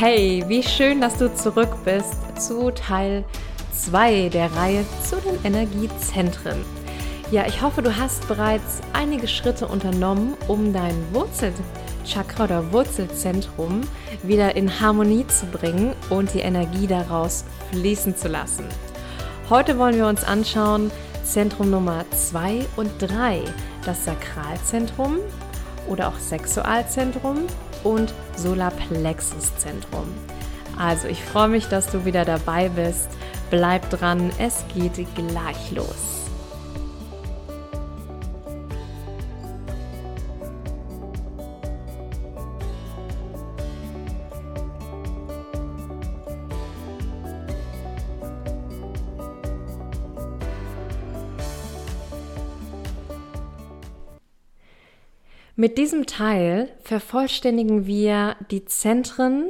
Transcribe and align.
Hey, 0.00 0.44
wie 0.46 0.62
schön, 0.62 1.00
dass 1.00 1.16
du 1.16 1.34
zurück 1.34 1.74
bist 1.84 2.14
zu 2.40 2.70
Teil 2.70 3.24
2 3.72 4.28
der 4.28 4.54
Reihe 4.54 4.84
zu 5.02 5.16
den 5.16 5.44
Energiezentren. 5.44 6.64
Ja, 7.32 7.48
ich 7.48 7.62
hoffe, 7.62 7.82
du 7.82 7.96
hast 7.96 8.28
bereits 8.28 8.80
einige 8.92 9.26
Schritte 9.26 9.66
unternommen, 9.66 10.34
um 10.46 10.72
dein 10.72 10.94
Wurzelchakra 11.12 12.44
oder 12.44 12.72
Wurzelzentrum 12.72 13.80
wieder 14.22 14.54
in 14.54 14.78
Harmonie 14.78 15.26
zu 15.26 15.46
bringen 15.46 15.96
und 16.10 16.32
die 16.32 16.42
Energie 16.42 16.86
daraus 16.86 17.44
fließen 17.72 18.16
zu 18.16 18.28
lassen. 18.28 18.66
Heute 19.50 19.78
wollen 19.78 19.96
wir 19.96 20.06
uns 20.06 20.22
anschauen 20.22 20.92
Zentrum 21.24 21.70
Nummer 21.72 22.04
2 22.12 22.66
und 22.76 22.92
3, 23.00 23.42
das 23.84 24.04
Sakralzentrum 24.04 25.16
oder 25.88 26.06
auch 26.06 26.20
Sexualzentrum 26.20 27.48
und 27.84 28.12
Solarplexuszentrum. 28.36 30.06
Also 30.78 31.08
ich 31.08 31.22
freue 31.22 31.48
mich, 31.48 31.66
dass 31.66 31.86
du 31.86 32.04
wieder 32.04 32.24
dabei 32.24 32.68
bist. 32.68 33.08
Bleib 33.50 33.88
dran, 33.90 34.30
es 34.38 34.64
geht 34.74 34.94
gleich 35.14 35.72
los. 35.72 36.17
Mit 55.60 55.76
diesem 55.76 56.06
Teil 56.06 56.68
vervollständigen 56.84 57.84
wir 57.84 58.36
die 58.48 58.64
Zentren 58.64 59.48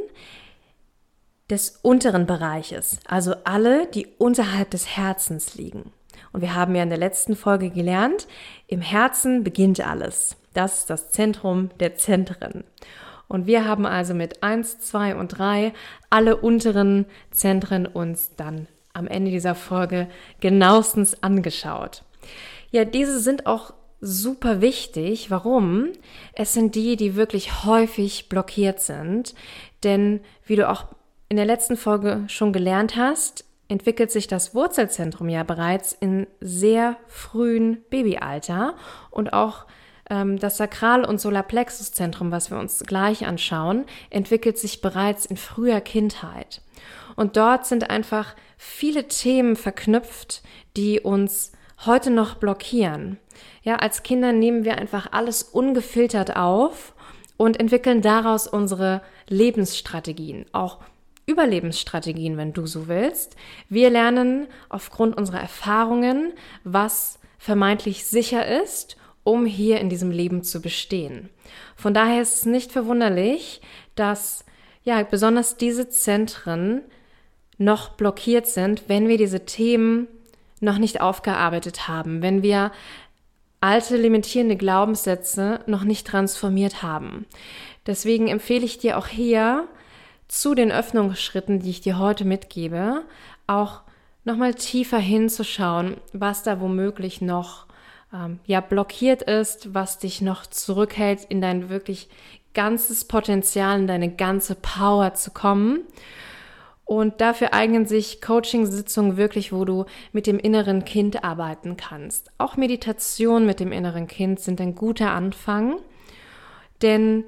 des 1.51 1.81
unteren 1.83 2.25
Bereiches, 2.25 2.99
also 3.07 3.35
alle, 3.45 3.87
die 3.89 4.07
unterhalb 4.17 4.71
des 4.71 4.97
Herzens 4.97 5.55
liegen. 5.55 5.93
Und 6.33 6.41
wir 6.41 6.55
haben 6.55 6.75
ja 6.75 6.83
in 6.83 6.89
der 6.89 6.97
letzten 6.97 7.37
Folge 7.37 7.69
gelernt, 7.69 8.27
im 8.69 8.81
Herzen 8.81 9.45
beginnt 9.45 9.87
alles. 9.87 10.37
Das 10.55 10.79
ist 10.79 10.89
das 10.89 11.11
Zentrum 11.11 11.69
der 11.79 11.97
Zentren. 11.97 12.65
Und 13.29 13.47
wir 13.47 13.67
haben 13.67 13.85
also 13.85 14.15
mit 14.15 14.43
eins, 14.43 14.79
zwei 14.79 15.15
und 15.15 15.37
drei 15.37 15.75
alle 16.09 16.39
unteren 16.39 17.05
Zentren 17.31 17.85
uns 17.85 18.35
dann 18.35 18.67
am 18.95 19.09
Ende 19.09 19.31
dieser 19.31 19.55
Folge 19.55 20.09
genauestens 20.41 21.23
angeschaut. 21.23 22.03
Ja, 22.71 22.87
diese 22.87 23.21
sind 23.21 23.45
auch 23.45 23.75
super 24.01 24.61
wichtig. 24.61 25.31
Warum? 25.31 25.93
Es 26.33 26.55
sind 26.55 26.75
die, 26.75 26.97
die 26.97 27.17
wirklich 27.17 27.65
häufig 27.65 28.29
blockiert 28.29 28.81
sind. 28.81 29.35
Denn 29.85 30.21
wie 30.47 30.57
du 30.57 30.69
auch 30.69 30.87
in 31.29 31.37
der 31.37 31.47
letzten 31.47 31.77
Folge 31.77 32.25
schon 32.29 32.53
gelernt 32.53 32.97
hast, 32.97 33.45
entwickelt 33.69 34.11
sich 34.11 34.27
das 34.27 34.55
Wurzelzentrum 34.55 35.29
ja 35.29 35.43
bereits 35.43 35.93
in 35.93 36.27
sehr 36.41 36.97
frühen 37.07 37.83
Babyalter 37.91 38.75
und 39.11 39.33
auch 39.33 39.67
ähm, 40.09 40.39
das 40.39 40.57
Sakral- 40.57 41.05
und 41.05 41.21
Solarplexuszentrum, 41.21 42.31
was 42.31 42.51
wir 42.51 42.59
uns 42.59 42.83
gleich 42.87 43.27
anschauen, 43.27 43.85
entwickelt 44.11 44.59
sich 44.59 44.81
bereits 44.81 45.27
in 45.27 45.37
früher 45.37 45.81
Kindheit. 45.83 46.63
Und 47.15 47.37
dort 47.37 47.67
sind 47.67 47.91
einfach 47.91 48.35
viele 48.57 49.09
Themen 49.09 49.57
verknüpft, 49.57 50.43
die 50.77 51.01
uns 51.01 51.53
heute 51.85 52.11
noch 52.11 52.37
blockieren. 52.37 53.19
Ja, 53.63 53.77
als 53.77 54.03
Kinder 54.03 54.33
nehmen 54.33 54.65
wir 54.65 54.79
einfach 54.79 55.13
alles 55.13 55.43
ungefiltert 55.43 56.37
auf 56.37 56.95
und 57.37 57.59
entwickeln 57.61 58.03
daraus 58.03 58.47
unsere 58.47 59.03
Lebensstrategien, 59.29 60.47
auch 60.53 60.79
Überlebensstrategien, 61.27 62.37
wenn 62.37 62.53
du 62.53 62.67
so 62.67 62.89
willst. 62.89 63.37
Wir 63.69 63.91
lernen 63.91 64.47
aufgrund 64.71 65.17
unserer 65.17 65.41
Erfahrungen, 65.41 66.33
was 66.65 67.19
vermeintlich 67.39 68.07
sicher 68.07 68.47
ist, 68.63 68.97
um 69.25 69.45
hier 69.45 69.79
in 69.79 69.91
diesem 69.91 70.11
Leben 70.11 70.43
zu 70.43 70.63
bestehen. 70.63 71.29
Von 71.77 71.93
daher 71.93 72.23
ist 72.23 72.35
es 72.35 72.47
nicht 72.47 72.73
verwunderlich, 72.73 73.61
dass 73.95 74.45
ja 74.85 75.03
besonders 75.03 75.59
diese 75.59 75.91
Zentren 75.91 76.83
noch 77.59 77.91
blockiert 77.91 78.47
sind, 78.47 78.85
wenn 78.89 79.07
wir 79.07 79.19
diese 79.19 79.45
Themen 79.45 80.09
noch 80.61 80.79
nicht 80.79 81.01
aufgearbeitet 81.01 81.89
haben, 81.89 82.23
wenn 82.23 82.43
wir 82.43 82.73
alte 83.61 83.97
limitierende 83.97 84.57
Glaubenssätze 84.57 85.61
noch 85.67 85.85
nicht 85.85 86.07
transformiert 86.07 86.83
haben. 86.83 87.27
Deswegen 87.87 88.29
empfehle 88.29 88.65
ich 88.65 88.79
dir 88.79 88.99
auch 88.99 89.07
hier 89.07 89.67
zu 90.29 90.55
den 90.55 90.71
Öffnungsschritten, 90.71 91.61
die 91.61 91.71
ich 91.71 91.81
dir 91.81 91.99
heute 91.99 92.25
mitgebe, 92.25 93.03
auch 93.47 93.81
nochmal 94.25 94.55
tiefer 94.55 94.99
hinzuschauen, 94.99 95.97
was 96.13 96.43
da 96.43 96.61
womöglich 96.61 97.21
noch 97.21 97.67
ähm, 98.13 98.41
ja 98.45 98.61
blockiert 98.61 99.23
ist, 99.23 99.75
was 99.75 99.99
dich 99.99 100.21
noch 100.21 100.47
zurückhält, 100.47 101.25
in 101.29 101.41
dein 101.41 101.71
wirklich 101.71 102.09
ganzes 102.53 103.07
Potenzial, 103.07 103.81
in 103.81 103.87
deine 103.87 104.15
ganze 104.15 104.55
Power 104.55 105.15
zu 105.15 105.31
kommen 105.31 105.81
und 106.89 107.21
dafür 107.21 107.53
eignen 107.53 107.85
sich 107.85 108.23
Coaching-Sitzungen 108.23 109.19
wirklich, 109.19 109.53
wo 109.53 109.67
du 109.67 109.85
mit 110.13 110.27
dem 110.27 110.39
inneren 110.39 110.87
Kind 110.87 111.23
arbeiten 111.23 111.77
kannst. 111.77 112.31
Auch 112.39 112.57
Meditation 112.57 113.45
mit 113.45 113.61
dem 113.61 113.73
inneren 113.73 114.07
Kind 114.07 114.41
sind 114.41 114.59
ein 114.59 114.75
guter 114.75 115.11
Anfang, 115.11 115.81
denn 116.81 117.25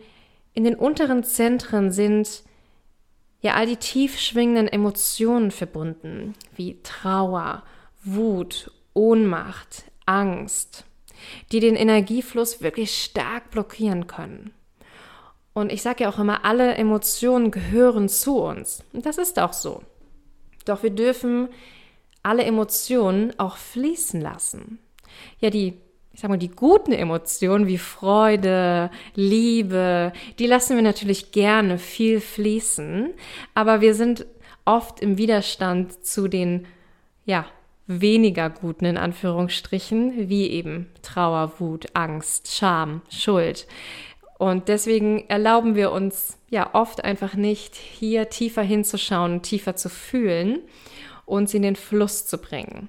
in 0.54 0.64
den 0.64 0.76
unteren 0.76 1.24
Zentren 1.24 1.92
sind 1.92 2.42
ja 3.42 3.52
all 3.52 3.66
die 3.66 3.76
tief 3.76 4.18
schwingenden 4.18 4.66
Emotionen 4.66 5.50
verbunden, 5.50 6.32
wie 6.56 6.80
Trauer, 6.82 7.62
Wut, 8.02 8.72
Ohnmacht, 8.94 9.84
Angst, 10.06 10.86
die 11.52 11.60
den 11.60 11.76
Energiefluss 11.76 12.62
wirklich 12.62 12.96
stark 12.96 13.50
blockieren 13.50 14.06
können. 14.06 14.54
Und 15.52 15.72
ich 15.72 15.82
sage 15.82 16.04
ja 16.04 16.10
auch 16.10 16.18
immer, 16.18 16.44
alle 16.44 16.74
Emotionen 16.74 17.50
gehören 17.50 18.08
zu 18.08 18.38
uns. 18.38 18.84
Und 18.92 19.06
das 19.06 19.18
ist 19.18 19.38
auch 19.38 19.52
so. 19.52 19.82
Doch 20.64 20.82
wir 20.82 20.90
dürfen 20.90 21.48
alle 22.22 22.44
Emotionen 22.44 23.32
auch 23.38 23.56
fließen 23.56 24.20
lassen. 24.20 24.78
Ja, 25.40 25.50
die, 25.50 25.74
ich 26.12 26.20
sag 26.20 26.30
mal, 26.30 26.36
die 26.36 26.48
guten 26.48 26.92
Emotionen 26.92 27.66
wie 27.66 27.78
Freude, 27.78 28.90
Liebe, 29.14 30.12
die 30.38 30.46
lassen 30.46 30.76
wir 30.76 30.82
natürlich 30.82 31.32
gerne 31.32 31.78
viel 31.78 32.20
fließen. 32.20 33.10
Aber 33.54 33.80
wir 33.80 33.94
sind 33.94 34.26
oft 34.64 35.00
im 35.00 35.18
Widerstand 35.18 36.04
zu 36.04 36.28
den, 36.28 36.66
ja, 37.24 37.46
weniger 37.86 38.50
guten 38.50 38.84
in 38.84 38.96
Anführungsstrichen, 38.96 40.28
wie 40.28 40.48
eben 40.48 40.86
Trauer, 41.02 41.54
Wut, 41.58 41.86
Angst, 41.94 42.54
Scham, 42.54 43.02
Schuld. 43.08 43.66
Und 44.40 44.68
deswegen 44.68 45.28
erlauben 45.28 45.74
wir 45.74 45.92
uns 45.92 46.38
ja 46.48 46.70
oft 46.72 47.04
einfach 47.04 47.34
nicht, 47.34 47.74
hier 47.74 48.30
tiefer 48.30 48.62
hinzuschauen, 48.62 49.42
tiefer 49.42 49.76
zu 49.76 49.90
fühlen 49.90 50.60
und 51.26 51.50
sie 51.50 51.58
in 51.58 51.62
den 51.62 51.76
Fluss 51.76 52.24
zu 52.24 52.38
bringen. 52.38 52.88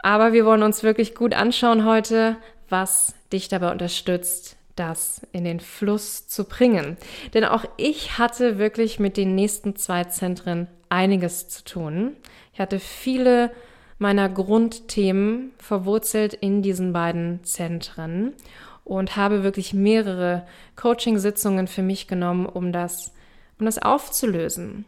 Aber 0.00 0.32
wir 0.32 0.46
wollen 0.46 0.62
uns 0.62 0.84
wirklich 0.84 1.16
gut 1.16 1.34
anschauen 1.34 1.84
heute, 1.84 2.36
was 2.68 3.16
dich 3.32 3.48
dabei 3.48 3.72
unterstützt, 3.72 4.56
das 4.76 5.26
in 5.32 5.42
den 5.42 5.58
Fluss 5.58 6.28
zu 6.28 6.44
bringen. 6.44 6.98
Denn 7.34 7.44
auch 7.44 7.64
ich 7.76 8.16
hatte 8.16 8.58
wirklich 8.58 9.00
mit 9.00 9.16
den 9.16 9.34
nächsten 9.34 9.74
zwei 9.74 10.04
Zentren 10.04 10.68
einiges 10.88 11.48
zu 11.48 11.64
tun. 11.64 12.16
Ich 12.52 12.60
hatte 12.60 12.78
viele 12.78 13.50
meiner 13.98 14.28
Grundthemen 14.28 15.50
verwurzelt 15.58 16.32
in 16.32 16.62
diesen 16.62 16.92
beiden 16.92 17.42
Zentren 17.42 18.34
und 18.88 19.16
habe 19.16 19.42
wirklich 19.42 19.74
mehrere 19.74 20.46
Coaching-Sitzungen 20.76 21.68
für 21.68 21.82
mich 21.82 22.08
genommen, 22.08 22.46
um 22.46 22.72
das, 22.72 23.12
um 23.60 23.66
das 23.66 23.78
aufzulösen. 23.78 24.86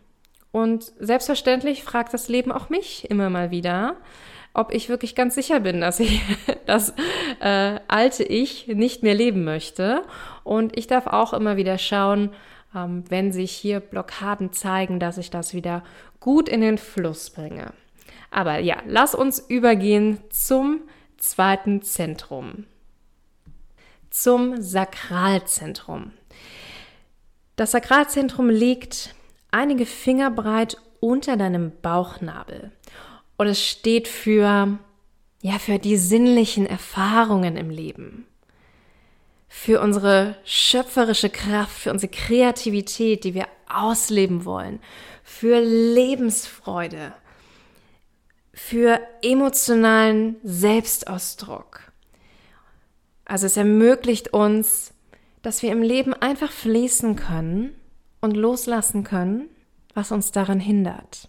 Und 0.52 0.92
selbstverständlich 0.98 1.84
fragt 1.84 2.14
das 2.14 2.28
Leben 2.28 2.50
auch 2.50 2.70
mich 2.70 3.10
immer 3.10 3.28
mal 3.28 3.50
wieder, 3.50 3.96
ob 4.54 4.72
ich 4.72 4.88
wirklich 4.88 5.14
ganz 5.14 5.34
sicher 5.34 5.60
bin, 5.60 5.82
dass 5.82 6.00
ich 6.00 6.22
das 6.66 6.94
äh, 7.40 7.78
alte 7.88 8.24
Ich 8.24 8.68
nicht 8.68 9.02
mehr 9.02 9.14
leben 9.14 9.44
möchte. 9.44 10.02
Und 10.44 10.78
ich 10.78 10.86
darf 10.86 11.06
auch 11.06 11.34
immer 11.34 11.58
wieder 11.58 11.76
schauen, 11.76 12.30
ähm, 12.74 13.04
wenn 13.10 13.32
sich 13.32 13.52
hier 13.52 13.80
Blockaden 13.80 14.54
zeigen, 14.54 14.98
dass 14.98 15.18
ich 15.18 15.30
das 15.30 15.52
wieder 15.52 15.84
gut 16.20 16.48
in 16.48 16.62
den 16.62 16.78
Fluss 16.78 17.28
bringe. 17.28 17.74
Aber 18.30 18.60
ja, 18.60 18.78
lass 18.86 19.14
uns 19.14 19.38
übergehen 19.38 20.18
zum 20.30 20.80
zweiten 21.18 21.82
Zentrum 21.82 22.64
zum 24.10 24.60
Sakralzentrum. 24.60 26.12
Das 27.56 27.70
Sakralzentrum 27.70 28.48
liegt 28.48 29.14
einige 29.50 29.86
Finger 29.86 30.30
breit 30.30 30.76
unter 31.00 31.36
deinem 31.36 31.72
Bauchnabel 31.80 32.72
und 33.36 33.46
es 33.46 33.64
steht 33.64 34.08
für 34.08 34.78
ja 35.42 35.58
für 35.58 35.78
die 35.78 35.96
sinnlichen 35.96 36.66
Erfahrungen 36.66 37.56
im 37.56 37.70
Leben, 37.70 38.26
für 39.48 39.80
unsere 39.80 40.36
schöpferische 40.44 41.30
Kraft, 41.30 41.76
für 41.78 41.90
unsere 41.90 42.12
Kreativität, 42.12 43.24
die 43.24 43.34
wir 43.34 43.48
ausleben 43.68 44.44
wollen, 44.44 44.80
für 45.24 45.60
Lebensfreude, 45.60 47.14
für 48.52 49.00
emotionalen 49.22 50.36
Selbstausdruck. 50.42 51.89
Also 53.30 53.46
es 53.46 53.56
ermöglicht 53.56 54.32
uns, 54.32 54.92
dass 55.40 55.62
wir 55.62 55.70
im 55.70 55.82
Leben 55.82 56.14
einfach 56.14 56.50
fließen 56.50 57.14
können 57.14 57.76
und 58.20 58.36
loslassen 58.36 59.04
können, 59.04 59.48
was 59.94 60.10
uns 60.10 60.32
daran 60.32 60.58
hindert. 60.58 61.28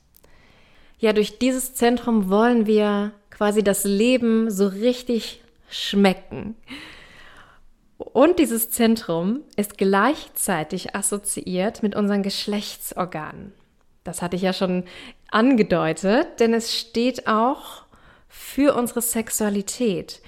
Ja, 0.98 1.14
durch 1.14 1.38
dieses 1.38 1.76
Zentrum 1.76 2.32
wollen 2.32 2.66
wir 2.66 3.12
quasi 3.30 3.64
das 3.64 3.84
Leben 3.84 4.50
so 4.50 4.66
richtig 4.66 5.44
schmecken. 5.70 6.56
Und 8.00 8.40
dieses 8.40 8.72
Zentrum 8.72 9.42
ist 9.56 9.78
gleichzeitig 9.78 10.96
assoziiert 10.96 11.84
mit 11.84 11.96
unseren 11.96 12.24
Geschlechtsorganen. 12.24 13.54
Das 14.04 14.24
hatte 14.24 14.38
ich 14.38 14.42
ja 14.42 14.54
schon 14.54 14.86
angedeutet, 15.30 16.40
denn 16.40 16.56
es 16.56 16.76
steht 16.76 17.28
auch 17.28 17.84
für 18.28 18.74
unsere 18.74 19.04
Sexualität. 19.04 20.20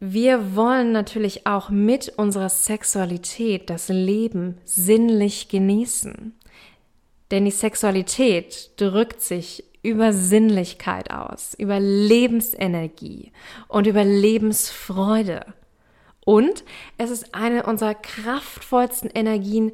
Wir 0.00 0.54
wollen 0.54 0.92
natürlich 0.92 1.46
auch 1.46 1.70
mit 1.70 2.10
unserer 2.16 2.48
Sexualität 2.48 3.70
das 3.70 3.88
Leben 3.88 4.58
sinnlich 4.64 5.48
genießen. 5.48 6.34
Denn 7.30 7.44
die 7.46 7.50
Sexualität 7.50 8.72
drückt 8.76 9.22
sich 9.22 9.64
über 9.82 10.12
Sinnlichkeit 10.12 11.10
aus, 11.10 11.54
über 11.54 11.80
Lebensenergie 11.80 13.32
und 13.68 13.86
über 13.86 14.04
Lebensfreude. 14.04 15.46
Und 16.24 16.62
es 16.98 17.10
ist 17.10 17.34
eine 17.34 17.64
unserer 17.64 17.94
kraftvollsten 17.94 19.10
Energien 19.10 19.72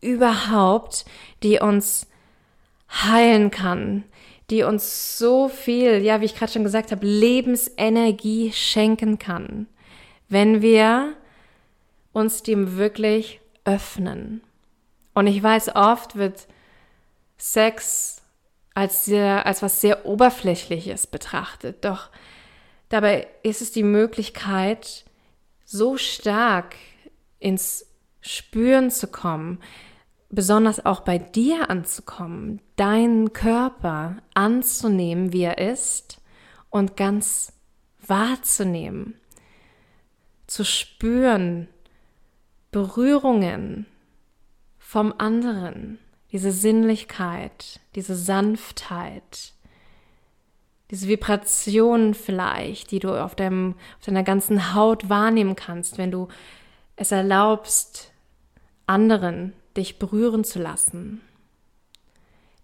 überhaupt, 0.00 1.04
die 1.42 1.58
uns 1.58 2.06
heilen 2.90 3.50
kann, 3.50 4.04
die 4.50 4.64
uns 4.64 5.16
so 5.18 5.48
viel, 5.48 6.02
ja, 6.02 6.20
wie 6.20 6.24
ich 6.24 6.34
gerade 6.34 6.52
schon 6.52 6.64
gesagt 6.64 6.90
habe, 6.90 7.06
Lebensenergie 7.06 8.52
schenken 8.52 9.18
kann, 9.18 9.66
wenn 10.28 10.60
wir 10.60 11.14
uns 12.12 12.42
dem 12.42 12.76
wirklich 12.76 13.40
öffnen. 13.64 14.42
Und 15.14 15.26
ich 15.26 15.42
weiß, 15.42 15.76
oft 15.76 16.16
wird 16.16 16.46
Sex 17.38 18.22
als, 18.74 19.04
sehr, 19.04 19.46
als 19.46 19.62
was 19.62 19.80
sehr 19.80 20.06
Oberflächliches 20.06 21.06
betrachtet. 21.06 21.84
Doch 21.84 22.10
dabei 22.88 23.28
ist 23.42 23.62
es 23.62 23.72
die 23.72 23.82
Möglichkeit, 23.82 25.04
so 25.64 25.96
stark 25.96 26.74
ins 27.38 27.86
Spüren 28.20 28.90
zu 28.90 29.06
kommen, 29.06 29.60
besonders 30.30 30.86
auch 30.86 31.00
bei 31.00 31.18
dir 31.18 31.70
anzukommen, 31.70 32.60
deinen 32.76 33.32
Körper 33.32 34.18
anzunehmen, 34.34 35.32
wie 35.32 35.42
er 35.42 35.58
ist 35.58 36.20
und 36.70 36.96
ganz 36.96 37.52
wahrzunehmen, 38.06 39.14
zu 40.46 40.64
spüren, 40.64 41.68
Berührungen 42.70 43.86
vom 44.78 45.12
anderen, 45.18 45.98
diese 46.30 46.52
Sinnlichkeit, 46.52 47.80
diese 47.96 48.14
Sanftheit, 48.14 49.52
diese 50.92 51.08
Vibration 51.08 52.14
vielleicht, 52.14 52.92
die 52.92 53.00
du 53.00 53.12
auf, 53.12 53.34
deinem, 53.34 53.74
auf 53.98 54.06
deiner 54.06 54.22
ganzen 54.22 54.74
Haut 54.74 55.08
wahrnehmen 55.08 55.56
kannst, 55.56 55.98
wenn 55.98 56.10
du 56.12 56.28
es 56.96 57.10
erlaubst, 57.12 58.12
anderen 58.86 59.52
dich 59.76 59.98
berühren 59.98 60.44
zu 60.44 60.58
lassen. 60.58 61.20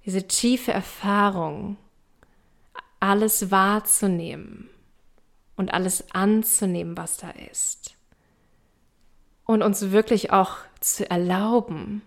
Diese 0.05 0.27
tiefe 0.27 0.73
Erfahrung, 0.73 1.77
alles 3.01 3.51
wahrzunehmen 3.51 4.69
und 5.57 5.73
alles 5.73 6.11
anzunehmen, 6.13 6.97
was 6.97 7.17
da 7.17 7.31
ist. 7.31 7.97
Und 9.45 9.63
uns 9.63 9.91
wirklich 9.91 10.33
auch 10.33 10.57
zu 10.81 11.09
erlauben, 11.09 12.03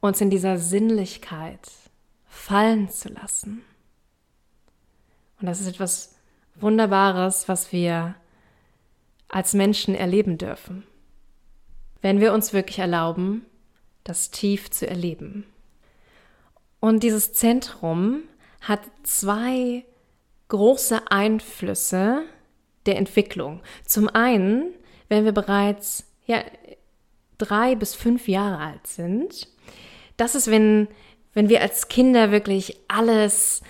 uns 0.00 0.20
in 0.20 0.30
dieser 0.30 0.58
Sinnlichkeit 0.58 1.70
fallen 2.26 2.90
zu 2.90 3.08
lassen. 3.08 3.62
Und 5.40 5.46
das 5.46 5.60
ist 5.60 5.66
etwas 5.66 6.14
Wunderbares, 6.56 7.48
was 7.48 7.72
wir 7.72 8.14
als 9.28 9.54
Menschen 9.54 9.94
erleben 9.94 10.38
dürfen, 10.38 10.84
wenn 12.02 12.20
wir 12.20 12.32
uns 12.32 12.52
wirklich 12.52 12.78
erlauben, 12.78 13.44
das 14.04 14.30
tief 14.30 14.70
zu 14.70 14.86
erleben. 14.86 15.46
Und 16.80 17.02
dieses 17.02 17.32
Zentrum 17.32 18.22
hat 18.60 18.80
zwei 19.02 19.84
große 20.48 21.10
Einflüsse 21.10 22.22
der 22.86 22.96
Entwicklung. 22.96 23.62
Zum 23.86 24.08
einen, 24.08 24.74
wenn 25.08 25.24
wir 25.24 25.32
bereits 25.32 26.04
ja, 26.26 26.44
drei 27.38 27.74
bis 27.74 27.94
fünf 27.94 28.28
Jahre 28.28 28.58
alt 28.58 28.86
sind, 28.86 29.48
das 30.16 30.34
ist, 30.34 30.50
wenn, 30.50 30.88
wenn 31.32 31.48
wir 31.48 31.62
als 31.62 31.88
Kinder 31.88 32.30
wirklich 32.30 32.78
alles 32.88 33.62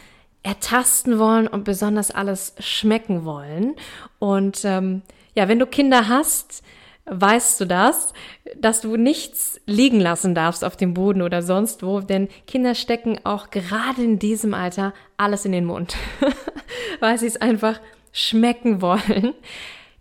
ertasten 0.43 1.19
wollen 1.19 1.49
und 1.49 1.65
besonders 1.65 2.11
alles 2.11 2.55
schmecken 2.59 3.25
wollen. 3.25 3.77
Und 4.19 4.65
ähm, 4.65 5.03
ja, 5.35 5.49
wenn 5.49 5.59
du 5.59 5.67
Kinder 5.67 6.09
hast, 6.09 6.63
weißt 7.07 7.61
du 7.61 7.67
das, 7.67 8.13
dass 8.57 8.81
du 8.81 8.97
nichts 8.97 9.61
liegen 9.67 10.01
lassen 10.01 10.35
darfst 10.35 10.65
auf 10.65 10.77
dem 10.77 10.95
Boden 10.95 11.23
oder 11.23 11.43
sonst 11.43 11.83
wo, 11.83 12.01
denn 12.01 12.29
Kinder 12.47 12.75
stecken 12.75 13.19
auch 13.25 13.51
gerade 13.51 14.03
in 14.03 14.19
diesem 14.19 14.55
Alter 14.55 14.95
alles 15.17 15.45
in 15.45 15.53
den 15.53 15.65
Mund, 15.65 15.97
weil 17.01 17.19
sie 17.19 17.27
es 17.27 17.41
einfach 17.41 17.81
schmecken 18.13 18.81
wollen. 18.81 19.35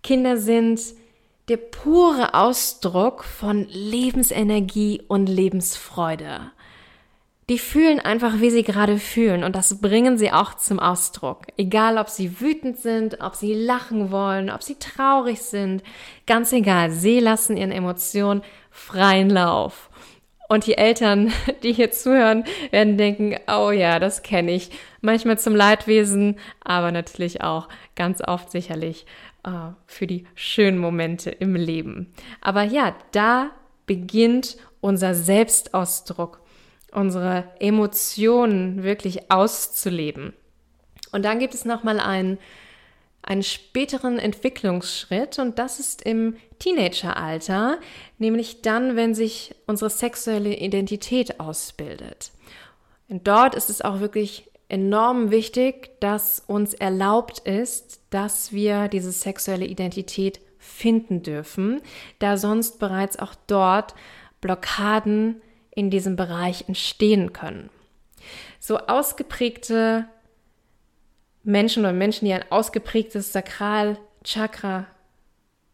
Kinder 0.01 0.37
sind 0.37 0.79
der 1.49 1.57
pure 1.57 2.33
Ausdruck 2.33 3.23
von 3.23 3.67
Lebensenergie 3.69 5.01
und 5.07 5.27
Lebensfreude. 5.27 6.51
Die 7.53 7.59
fühlen 7.59 7.99
einfach, 7.99 8.41
wie 8.41 8.49
sie 8.49 8.63
gerade 8.63 8.97
fühlen 8.97 9.43
und 9.43 9.55
das 9.55 9.79
bringen 9.79 10.17
sie 10.17 10.31
auch 10.31 10.55
zum 10.55 10.79
Ausdruck. 10.79 11.43
Egal, 11.55 11.99
ob 11.99 12.09
sie 12.09 12.41
wütend 12.41 12.79
sind, 12.79 13.21
ob 13.21 13.35
sie 13.35 13.53
lachen 13.53 14.09
wollen, 14.09 14.49
ob 14.49 14.63
sie 14.63 14.73
traurig 14.79 15.39
sind, 15.39 15.83
ganz 16.25 16.51
egal, 16.51 16.89
sie 16.89 17.19
lassen 17.19 17.55
ihren 17.55 17.71
Emotionen 17.71 18.41
freien 18.71 19.29
Lauf. 19.29 19.91
Und 20.49 20.65
die 20.65 20.79
Eltern, 20.79 21.31
die 21.61 21.73
hier 21.73 21.91
zuhören, 21.91 22.43
werden 22.71 22.97
denken, 22.97 23.35
oh 23.47 23.69
ja, 23.69 23.99
das 23.99 24.23
kenne 24.23 24.51
ich. 24.53 24.71
Manchmal 25.01 25.37
zum 25.37 25.55
Leidwesen, 25.55 26.39
aber 26.63 26.91
natürlich 26.91 27.41
auch 27.43 27.69
ganz 27.95 28.19
oft 28.27 28.49
sicherlich 28.49 29.05
äh, 29.45 29.49
für 29.85 30.07
die 30.07 30.25
schönen 30.33 30.79
Momente 30.79 31.29
im 31.29 31.55
Leben. 31.55 32.11
Aber 32.41 32.63
ja, 32.63 32.95
da 33.11 33.51
beginnt 33.85 34.57
unser 34.81 35.13
Selbstausdruck, 35.13 36.42
unsere 36.95 37.45
Emotionen 37.59 38.83
wirklich 38.83 39.31
auszuleben. 39.31 40.33
Und 41.11 41.23
dann 41.23 41.39
gibt 41.39 41.53
es 41.53 41.65
nochmal 41.65 41.99
einen, 41.99 42.39
einen 43.21 43.43
späteren 43.43 44.19
Entwicklungsschritt 44.19 45.39
und 45.39 45.59
das 45.59 45.79
ist 45.79 46.01
im 46.01 46.35
Teenageralter, 46.59 47.79
nämlich 48.17 48.61
dann, 48.61 48.95
wenn 48.95 49.13
sich 49.13 49.55
unsere 49.67 49.89
sexuelle 49.89 50.55
Identität 50.55 51.39
ausbildet. 51.39 52.31
Und 53.09 53.27
dort 53.27 53.55
ist 53.55 53.69
es 53.69 53.81
auch 53.81 53.99
wirklich 53.99 54.49
enorm 54.69 55.29
wichtig, 55.29 55.91
dass 55.99 56.41
uns 56.47 56.73
erlaubt 56.73 57.39
ist, 57.39 58.01
dass 58.09 58.51
wir 58.51 58.87
diese 58.87 59.11
sexuelle 59.11 59.65
Identität 59.65 60.39
finden 60.57 61.21
dürfen, 61.21 61.81
da 62.19 62.37
sonst 62.37 62.79
bereits 62.79 63.19
auch 63.19 63.35
dort 63.47 63.93
Blockaden 64.41 65.41
in 65.75 65.89
diesem 65.89 66.15
Bereich 66.15 66.65
entstehen 66.67 67.33
können. 67.33 67.69
So 68.59 68.77
ausgeprägte 68.77 70.07
Menschen 71.43 71.83
oder 71.83 71.93
Menschen, 71.93 72.25
die 72.25 72.33
ein 72.33 72.51
ausgeprägtes 72.51 73.33
Sakralchakra 73.33 74.87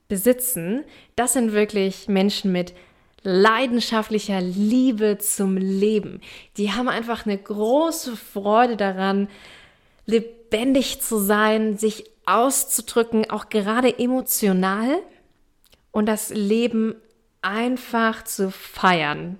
besitzen, 0.07 0.83
das 1.15 1.33
sind 1.33 1.51
wirklich 1.51 2.07
Menschen 2.07 2.51
mit 2.51 2.73
leidenschaftlicher 3.21 4.41
Liebe 4.41 5.17
zum 5.19 5.57
Leben. 5.57 6.21
Die 6.57 6.71
haben 6.71 6.89
einfach 6.89 7.25
eine 7.25 7.37
große 7.37 8.15
Freude 8.15 8.77
daran, 8.77 9.27
lebendig 10.05 11.01
zu 11.01 11.19
sein, 11.19 11.77
sich 11.77 12.05
auszudrücken, 12.25 13.29
auch 13.29 13.49
gerade 13.49 13.99
emotional 13.99 14.99
und 15.91 16.07
das 16.07 16.29
Leben 16.29 16.95
einfach 17.41 18.23
zu 18.23 18.51
feiern. 18.51 19.37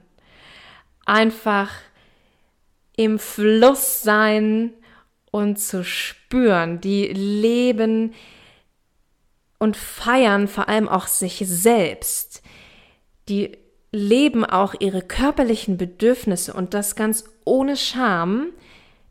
Einfach 1.10 1.72
im 2.96 3.18
Fluss 3.18 4.04
sein 4.04 4.74
und 5.32 5.58
zu 5.58 5.84
spüren. 5.84 6.82
Die 6.82 7.08
leben 7.08 8.14
und 9.58 9.76
feiern 9.76 10.48
vor 10.48 10.70
allem 10.70 10.88
auch 10.88 11.08
sich 11.08 11.42
selbst. 11.48 12.44
Die 13.28 13.58
leben 13.92 14.46
auch 14.46 14.76
ihre 14.80 15.02
körperlichen 15.02 15.78
Bedürfnisse 15.78 16.54
und 16.54 16.76
das 16.76 16.96
ganz 16.96 17.24
ohne 17.44 17.76
Scham, 17.76 18.52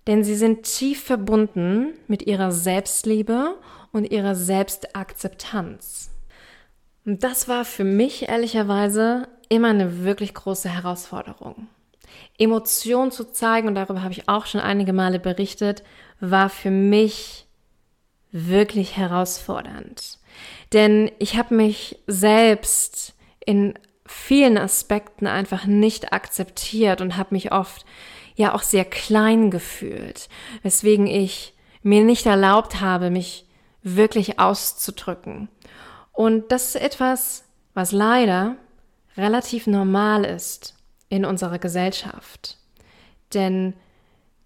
denn 0.06 0.22
sie 0.22 0.36
sind 0.36 0.62
tief 0.62 1.02
verbunden 1.02 1.94
mit 2.06 2.28
ihrer 2.28 2.52
Selbstliebe 2.52 3.56
und 3.90 4.04
ihrer 4.12 4.36
Selbstakzeptanz. 4.36 6.10
Und 7.04 7.24
das 7.24 7.48
war 7.48 7.64
für 7.64 7.82
mich 7.82 8.28
ehrlicherweise 8.28 9.26
immer 9.48 9.70
eine 9.70 10.04
wirklich 10.04 10.32
große 10.32 10.68
Herausforderung. 10.68 11.66
Emotionen 12.38 13.10
zu 13.10 13.30
zeigen, 13.32 13.68
und 13.68 13.74
darüber 13.74 14.02
habe 14.02 14.12
ich 14.12 14.28
auch 14.28 14.46
schon 14.46 14.60
einige 14.60 14.92
Male 14.92 15.18
berichtet, 15.18 15.82
war 16.20 16.48
für 16.48 16.70
mich 16.70 17.46
wirklich 18.30 18.96
herausfordernd. 18.96 20.18
Denn 20.72 21.10
ich 21.18 21.36
habe 21.36 21.54
mich 21.54 21.98
selbst 22.06 23.14
in 23.44 23.74
vielen 24.06 24.56
Aspekten 24.56 25.26
einfach 25.26 25.66
nicht 25.66 26.12
akzeptiert 26.12 27.00
und 27.00 27.16
habe 27.16 27.34
mich 27.34 27.52
oft 27.52 27.84
ja 28.36 28.54
auch 28.54 28.62
sehr 28.62 28.84
klein 28.84 29.50
gefühlt, 29.50 30.28
weswegen 30.62 31.06
ich 31.06 31.54
mir 31.82 32.04
nicht 32.04 32.26
erlaubt 32.26 32.80
habe, 32.80 33.10
mich 33.10 33.46
wirklich 33.82 34.38
auszudrücken. 34.38 35.48
Und 36.12 36.52
das 36.52 36.74
ist 36.74 36.82
etwas, 36.82 37.44
was 37.74 37.92
leider 37.92 38.56
relativ 39.16 39.66
normal 39.66 40.24
ist 40.24 40.77
in 41.08 41.24
unserer 41.24 41.58
Gesellschaft. 41.58 42.56
Denn 43.34 43.74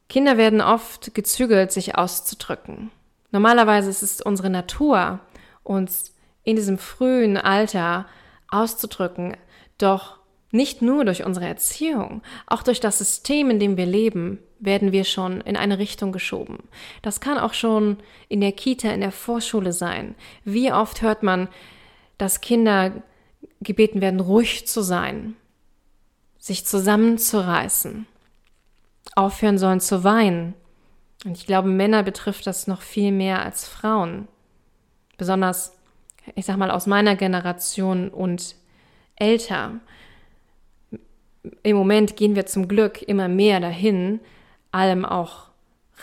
Kinder 0.09 0.37
werden 0.37 0.61
oft 0.61 1.14
gezügelt, 1.14 1.73
sich 1.73 1.97
auszudrücken. 1.97 2.90
Normalerweise 3.31 3.88
ist 3.88 4.02
es 4.02 4.21
unsere 4.21 4.50
Natur, 4.50 5.21
uns 5.62 6.14
in 6.45 6.57
diesem 6.57 6.78
frühen 6.78 7.37
Alter 7.37 8.07
auszudrücken, 8.49 9.37
doch 9.78 10.19
nicht 10.50 10.83
nur 10.83 11.07
durch 11.07 11.25
unsere 11.25 11.47
Erziehung, 11.47 12.23
auch 12.47 12.62
durch 12.62 12.78
das 12.78 12.99
System, 12.99 13.49
in 13.49 13.59
dem 13.59 13.78
wir 13.78 13.87
leben, 13.87 14.38
werden 14.59 14.92
wir 14.92 15.04
schon 15.04 15.40
in 15.40 15.57
eine 15.57 15.78
Richtung 15.78 16.12
geschoben. 16.12 16.59
Das 17.00 17.21
kann 17.21 17.38
auch 17.38 17.54
schon 17.54 17.97
in 18.28 18.40
der 18.40 18.52
Kita, 18.52 18.90
in 18.90 19.00
der 19.00 19.12
Vorschule 19.12 19.73
sein. 19.73 20.14
Wie 20.45 20.73
oft 20.73 21.00
hört 21.00 21.23
man, 21.23 21.49
dass 22.19 22.42
Kinder 22.42 23.02
gebeten 23.62 24.00
werden, 24.00 24.21
ruhig 24.21 24.69
zu 24.69 24.83
sein, 24.83 25.37
sich 26.42 26.66
zusammenzureißen, 26.66 28.04
aufhören 29.14 29.58
sollen 29.58 29.78
zu 29.78 30.02
weinen. 30.02 30.54
Und 31.25 31.38
ich 31.38 31.46
glaube, 31.46 31.68
Männer 31.68 32.02
betrifft 32.02 32.49
das 32.49 32.66
noch 32.66 32.82
viel 32.82 33.12
mehr 33.12 33.44
als 33.44 33.68
Frauen. 33.68 34.26
Besonders, 35.16 35.78
ich 36.34 36.44
sag 36.44 36.56
mal, 36.56 36.72
aus 36.72 36.88
meiner 36.88 37.14
Generation 37.14 38.08
und 38.08 38.56
älter. 39.14 39.75
Im 41.62 41.76
Moment 41.76 42.16
gehen 42.16 42.34
wir 42.34 42.46
zum 42.46 42.66
Glück 42.66 43.02
immer 43.02 43.28
mehr 43.28 43.61
dahin, 43.61 44.18
allem 44.72 45.04
auch 45.04 45.50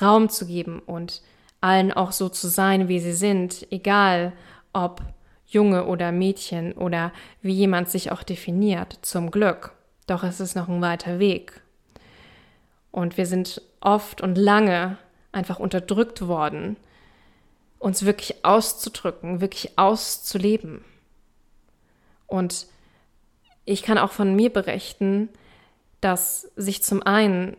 Raum 0.01 0.29
zu 0.29 0.47
geben 0.47 0.79
und 0.79 1.21
allen 1.59 1.91
auch 1.91 2.13
so 2.13 2.29
zu 2.29 2.47
sein, 2.47 2.87
wie 2.87 3.01
sie 3.01 3.11
sind, 3.11 3.67
egal 3.71 4.31
ob 4.71 5.01
Junge 5.47 5.85
oder 5.85 6.13
Mädchen 6.13 6.71
oder 6.71 7.11
wie 7.41 7.51
jemand 7.51 7.89
sich 7.89 8.13
auch 8.13 8.23
definiert, 8.23 8.99
zum 9.01 9.31
Glück. 9.31 9.73
Doch 10.09 10.23
es 10.23 10.39
ist 10.39 10.55
noch 10.55 10.67
ein 10.67 10.81
weiter 10.81 11.19
Weg. 11.19 11.61
Und 12.89 13.15
wir 13.17 13.27
sind 13.27 13.61
oft 13.79 14.21
und 14.21 14.39
lange 14.39 14.97
einfach 15.31 15.59
unterdrückt 15.59 16.27
worden, 16.27 16.77
uns 17.77 18.03
wirklich 18.03 18.43
auszudrücken, 18.43 19.39
wirklich 19.39 19.77
auszuleben. 19.77 20.83
Und 22.25 22.65
ich 23.65 23.83
kann 23.83 23.99
auch 23.99 24.11
von 24.11 24.35
mir 24.35 24.51
berichten, 24.51 25.29
dass 26.01 26.49
sich 26.55 26.81
zum 26.81 27.03
einen 27.03 27.55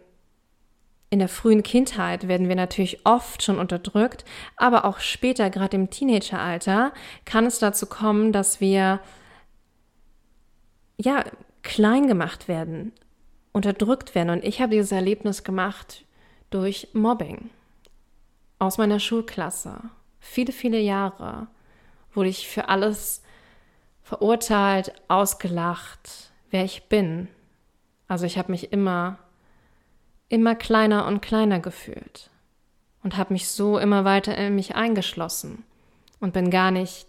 in 1.09 1.21
der 1.21 1.29
frühen 1.29 1.63
Kindheit 1.63 2.27
werden 2.27 2.49
wir 2.49 2.57
natürlich 2.57 3.07
oft 3.07 3.45
schon 3.45 3.61
unterdrückt, 3.61 4.25
aber 4.57 4.85
auch 4.85 4.99
später, 4.99 5.51
gerade 5.51 5.77
im 5.77 5.91
Teenageralter, 5.91 6.93
kann 7.25 7.47
es 7.47 7.61
dazu 7.61 7.87
kommen, 7.87 8.33
dass 8.33 8.61
wir 8.61 8.99
ja 10.97 11.25
klein 11.63 12.07
gemacht 12.07 12.49
werden, 12.49 12.93
unterdrückt 13.53 14.15
werden. 14.15 14.31
Und 14.31 14.45
ich 14.45 14.61
habe 14.61 14.73
dieses 14.73 14.93
Erlebnis 14.93 15.45
gemacht 15.45 16.05
durch 16.51 16.89
Mobbing 16.93 17.51
aus 18.59 18.79
meiner 18.79 19.01
Schulklasse. 19.01 19.81
Viele, 20.19 20.53
viele 20.53 20.79
Jahre 20.79 21.47
wurde 22.13 22.29
ich 22.29 22.49
für 22.49 22.69
alles 22.69 23.23
verurteilt, 24.03 24.93
ausgelacht, 25.09 26.33
wer 26.51 26.65
ich 26.65 26.89
bin. 26.89 27.29
Also 28.09 28.27
ich 28.27 28.39
habe 28.39 28.51
mich 28.51 28.73
immer 28.73 29.19
immer 30.31 30.55
kleiner 30.55 31.07
und 31.07 31.21
kleiner 31.21 31.61
gefühlt 31.61 32.31
und 33.03 33.19
habe 33.19 33.35
mich 33.35 33.49
so 33.49 33.79
immer 33.79 34.07
weiter 34.07 34.35
in 34.39 34.55
mich 34.55 34.75
eingeschlossen 34.77 35.65
und 36.21 36.33
bin 36.33 36.51
gar 36.51 36.71
nicht 36.71 37.09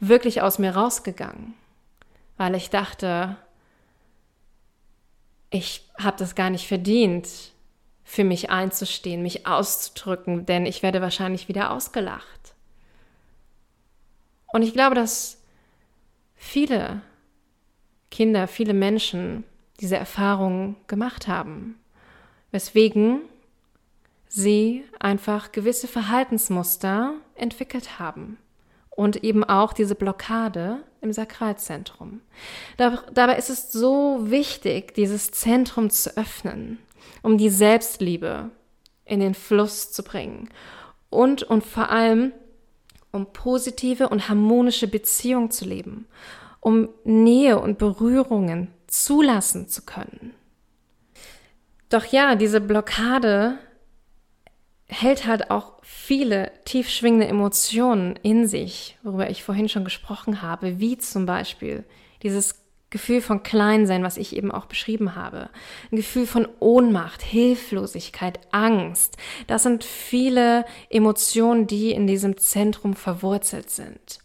wirklich 0.00 0.42
aus 0.42 0.58
mir 0.58 0.74
rausgegangen, 0.74 1.54
weil 2.36 2.54
ich 2.56 2.70
dachte, 2.70 3.36
ich 5.54 5.84
habe 5.98 6.16
das 6.18 6.34
gar 6.34 6.50
nicht 6.50 6.66
verdient, 6.66 7.28
für 8.04 8.24
mich 8.24 8.50
einzustehen, 8.50 9.22
mich 9.22 9.46
auszudrücken, 9.46 10.46
denn 10.46 10.66
ich 10.66 10.82
werde 10.82 11.00
wahrscheinlich 11.00 11.48
wieder 11.48 11.70
ausgelacht. 11.70 12.54
Und 14.52 14.62
ich 14.62 14.72
glaube, 14.72 14.94
dass 14.94 15.42
viele 16.36 17.00
Kinder, 18.10 18.46
viele 18.46 18.74
Menschen 18.74 19.44
diese 19.80 19.96
Erfahrung 19.96 20.76
gemacht 20.86 21.26
haben 21.26 21.76
weswegen 22.54 23.22
sie 24.28 24.84
einfach 25.00 25.50
gewisse 25.50 25.88
Verhaltensmuster 25.88 27.14
entwickelt 27.34 27.98
haben 27.98 28.38
und 28.96 29.24
eben 29.24 29.42
auch 29.42 29.72
diese 29.72 29.94
Blockade 29.94 30.78
im 31.00 31.12
Sakralzentrum. 31.12 32.20
Dabei 32.76 33.36
ist 33.36 33.50
es 33.50 33.72
so 33.72 34.30
wichtig, 34.30 34.94
dieses 34.94 35.32
Zentrum 35.32 35.90
zu 35.90 36.16
öffnen, 36.16 36.78
um 37.22 37.36
die 37.36 37.50
Selbstliebe 37.50 38.50
in 39.04 39.20
den 39.20 39.34
Fluss 39.34 39.92
zu 39.92 40.02
bringen 40.02 40.48
und 41.10 41.42
und 41.42 41.64
vor 41.64 41.90
allem 41.90 42.32
um 43.10 43.32
positive 43.32 44.08
und 44.08 44.28
harmonische 44.28 44.88
Beziehungen 44.88 45.50
zu 45.50 45.64
leben, 45.64 46.06
um 46.60 46.88
Nähe 47.04 47.60
und 47.60 47.78
Berührungen 47.78 48.68
zulassen 48.86 49.68
zu 49.68 49.82
können. 49.82 50.34
Doch 51.90 52.04
ja, 52.06 52.34
diese 52.34 52.60
Blockade 52.60 53.58
hält 54.88 55.26
halt 55.26 55.50
auch 55.50 55.74
viele 55.82 56.52
tief 56.64 56.88
schwingende 56.88 57.26
Emotionen 57.26 58.16
in 58.22 58.46
sich, 58.46 58.98
worüber 59.02 59.30
ich 59.30 59.42
vorhin 59.42 59.68
schon 59.68 59.84
gesprochen 59.84 60.42
habe, 60.42 60.78
wie 60.78 60.98
zum 60.98 61.26
Beispiel 61.26 61.84
dieses 62.22 62.64
Gefühl 62.90 63.20
von 63.20 63.42
Kleinsein, 63.42 64.04
was 64.04 64.16
ich 64.16 64.36
eben 64.36 64.52
auch 64.52 64.66
beschrieben 64.66 65.16
habe. 65.16 65.50
Ein 65.90 65.96
Gefühl 65.96 66.28
von 66.28 66.46
Ohnmacht, 66.60 67.22
Hilflosigkeit, 67.22 68.38
Angst. 68.52 69.16
Das 69.48 69.64
sind 69.64 69.82
viele 69.82 70.64
Emotionen, 70.90 71.66
die 71.66 71.90
in 71.90 72.06
diesem 72.06 72.36
Zentrum 72.36 72.94
verwurzelt 72.94 73.70
sind. 73.70 74.20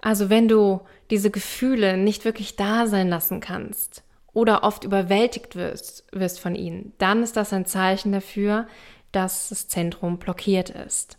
Also 0.00 0.30
wenn 0.30 0.48
du 0.48 0.80
diese 1.10 1.30
Gefühle 1.30 1.96
nicht 1.96 2.24
wirklich 2.24 2.56
da 2.56 2.88
sein 2.88 3.08
lassen 3.08 3.38
kannst, 3.38 4.02
oder 4.32 4.62
oft 4.62 4.84
überwältigt 4.84 5.56
wirst, 5.56 6.04
wirst 6.12 6.40
von 6.40 6.54
ihnen, 6.54 6.92
dann 6.98 7.22
ist 7.22 7.36
das 7.36 7.52
ein 7.52 7.66
Zeichen 7.66 8.12
dafür, 8.12 8.66
dass 9.12 9.48
das 9.48 9.68
Zentrum 9.68 10.18
blockiert 10.18 10.70
ist. 10.70 11.18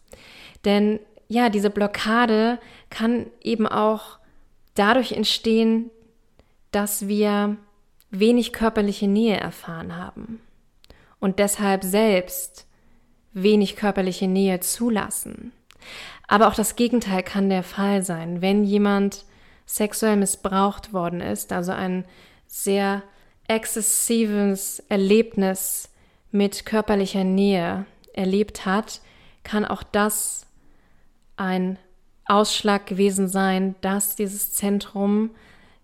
Denn 0.65 0.99
ja, 1.27 1.49
diese 1.49 1.69
Blockade 1.69 2.59
kann 2.89 3.27
eben 3.41 3.67
auch 3.67 4.19
dadurch 4.75 5.11
entstehen, 5.11 5.89
dass 6.71 7.07
wir 7.07 7.57
wenig 8.09 8.53
körperliche 8.53 9.07
Nähe 9.07 9.37
erfahren 9.37 9.95
haben 9.95 10.41
und 11.19 11.39
deshalb 11.39 11.83
selbst 11.83 12.67
wenig 13.33 13.75
körperliche 13.75 14.27
Nähe 14.27 14.59
zulassen. 14.59 15.53
Aber 16.27 16.47
auch 16.47 16.55
das 16.55 16.75
Gegenteil 16.75 17.23
kann 17.23 17.49
der 17.49 17.63
Fall 17.63 18.03
sein, 18.03 18.41
wenn 18.41 18.63
jemand 18.63 19.25
sexuell 19.65 20.17
missbraucht 20.17 20.93
worden 20.93 21.21
ist, 21.21 21.53
also 21.53 21.71
ein 21.71 22.05
sehr 22.51 23.01
exzessives 23.47 24.83
Erlebnis 24.89 25.89
mit 26.31 26.65
körperlicher 26.65 27.23
Nähe 27.23 27.85
erlebt 28.13 28.65
hat, 28.65 29.01
kann 29.43 29.65
auch 29.65 29.83
das 29.83 30.45
ein 31.37 31.79
Ausschlag 32.25 32.85
gewesen 32.85 33.27
sein, 33.27 33.75
dass 33.81 34.15
dieses 34.15 34.53
Zentrum 34.53 35.31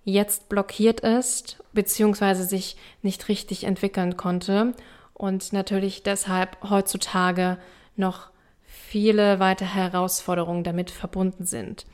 jetzt 0.03 0.49
blockiert 0.49 0.99
ist, 0.99 1.63
beziehungsweise 1.73 2.43
sich 2.43 2.77
nicht 3.01 3.27
richtig 3.27 3.63
entwickeln 3.63 4.15
konnte 4.15 4.73
und 5.13 5.51
natürlich 5.51 6.03
deshalb 6.03 6.57
heutzutage 6.69 7.57
noch 7.95 8.29
viele 8.63 9.39
weitere 9.39 9.69
Herausforderungen 9.69 10.63
damit 10.63 10.91
verbunden 10.91 11.45
sind. 11.45 11.85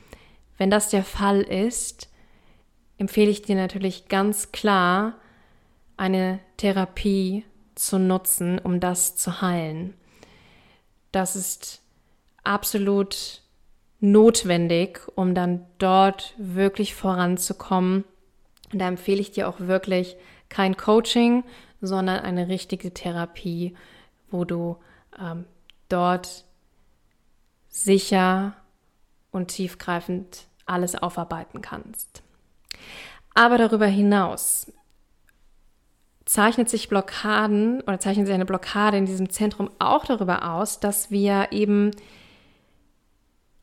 Wenn 0.58 0.70
das 0.70 0.90
der 0.90 1.04
Fall 1.04 1.40
ist, 1.40 2.08
empfehle 2.98 3.30
ich 3.30 3.42
dir 3.42 3.56
natürlich 3.56 4.08
ganz 4.08 4.52
klar, 4.52 5.14
eine 5.96 6.40
Therapie 6.56 7.44
zu 7.74 7.98
nutzen, 7.98 8.58
um 8.58 8.80
das 8.80 9.16
zu 9.16 9.40
heilen. 9.40 9.94
Das 11.12 11.36
ist 11.36 11.82
absolut 12.42 13.42
notwendig, 14.00 15.00
um 15.14 15.34
dann 15.34 15.64
dort 15.78 16.34
wirklich 16.36 16.94
voranzukommen. 16.94 18.04
da 18.72 18.88
empfehle 18.88 19.20
ich 19.20 19.30
dir 19.30 19.48
auch 19.48 19.60
wirklich 19.60 20.16
kein 20.48 20.76
Coaching, 20.76 21.44
sondern 21.80 22.20
eine 22.20 22.48
richtige 22.48 22.92
Therapie, 22.92 23.76
wo 24.30 24.44
du 24.44 24.76
ähm, 25.18 25.44
dort 25.88 26.44
sicher 27.68 28.54
und 29.30 29.48
tiefgreifend 29.48 30.46
alles 30.66 30.96
aufarbeiten 30.96 31.62
kannst. 31.62 32.23
Aber 33.34 33.58
darüber 33.58 33.86
hinaus 33.86 34.72
zeichnet 36.24 36.70
sich 36.70 36.88
Blockaden 36.88 37.80
oder 37.82 38.00
zeichnet 38.00 38.26
sich 38.26 38.34
eine 38.34 38.46
Blockade 38.46 38.96
in 38.96 39.06
diesem 39.06 39.28
Zentrum 39.28 39.70
auch 39.78 40.06
darüber 40.06 40.50
aus, 40.52 40.80
dass 40.80 41.10
wir 41.10 41.48
eben 41.50 41.90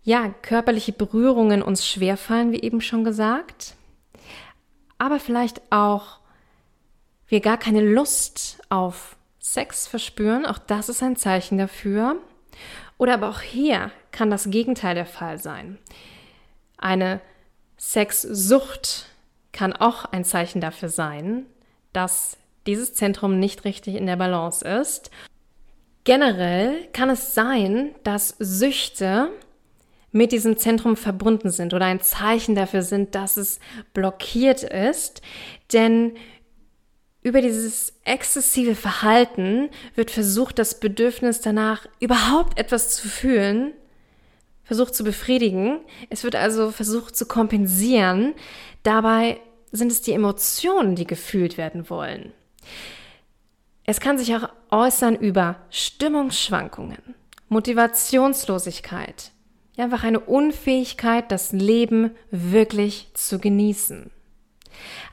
ja, 0.04 0.30
körperliche 0.42 0.92
Berührungen 0.92 1.62
uns 1.62 1.88
schwerfallen, 1.88 2.51
wie 2.51 2.62
eben 2.62 2.82
schon 2.82 3.04
gesagt, 3.04 3.75
aber 4.98 5.20
vielleicht 5.20 5.62
auch 5.72 6.20
wir 7.28 7.40
gar 7.40 7.58
keine 7.58 7.82
Lust 7.82 8.60
auf 8.70 9.16
Sex 9.40 9.88
verspüren, 9.88 10.46
auch 10.46 10.58
das 10.60 10.90
ist 10.90 11.01
ein 11.01 11.16
Zeichen 11.16 11.58
dafür. 11.58 12.18
Oder 12.98 13.16
aber 13.16 13.30
auch 13.30 13.42
hier 13.42 13.90
kann 14.12 14.30
das 14.30 14.51
Gegenteil 14.51 14.94
der 14.94 15.08
Fall 15.08 15.40
sein. 15.40 15.80
Eine 16.78 17.20
Sexsucht 17.80 19.08
kann 19.51 19.74
auch 19.74 20.05
ein 20.05 20.24
Zeichen 20.24 20.62
dafür 20.62 20.89
sein, 20.89 21.46
dass 21.93 22.38
dieses 22.67 22.93
Zentrum 22.93 23.39
nicht 23.39 23.65
richtig 23.65 23.96
in 23.96 24.05
der 24.05 24.15
Balance 24.15 24.65
ist. 24.65 25.12
Generell 26.03 26.88
kann 26.93 27.10
es 27.10 27.34
sein, 27.34 27.93
dass 28.03 28.36
Süchte 28.39 29.29
mit 30.12 30.31
diesem 30.31 30.58
Zentrum 30.58 30.98
verbunden 30.98 31.51
sind 31.51 31.74
oder 31.74 31.86
ein 31.86 32.01
Zeichen 32.01 32.55
dafür 32.55 32.81
sind, 32.81 33.15
dass 33.15 33.38
es 33.38 33.60
blockiert 33.93 34.63
ist. 34.63 35.22
Denn 35.72 36.13
über 37.22 37.41
dieses 37.41 37.93
exzessive 38.03 38.75
Verhalten 38.75 39.70
wird 39.96 40.12
versucht, 40.12 40.60
das 40.60 40.79
Bedürfnis 40.79 41.39
danach 41.39 41.88
überhaupt 42.00 42.60
etwas 42.60 42.89
zu 42.89 43.08
fühlen, 43.08 43.74
versucht 44.63 44.96
zu 44.96 45.03
befriedigen. 45.03 45.80
Es 46.10 46.24
wird 46.24 46.36
also 46.36 46.72
versucht 46.72 47.15
zu 47.15 47.25
kompensieren. 47.25 48.34
Dabei 48.84 49.39
sind 49.72 49.91
es 49.91 50.01
die 50.01 50.13
Emotionen, 50.13 50.96
die 50.96 51.08
gefühlt 51.08 51.58
werden 51.58 51.89
wollen. 51.89 52.34
Es 53.84 54.00
kann 54.00 54.18
sich 54.18 54.36
auch 54.36 54.50
äußern 54.70 55.15
über 55.15 55.58
Stimmungsschwankungen, 55.70 57.15
Motivationslosigkeit, 57.50 59.32
einfach 59.78 60.04
eine 60.04 60.19
Unfähigkeit, 60.19 61.32
das 61.32 61.52
Leben 61.52 62.12
wirklich 62.30 63.10
zu 63.13 63.39
genießen. 63.39 64.12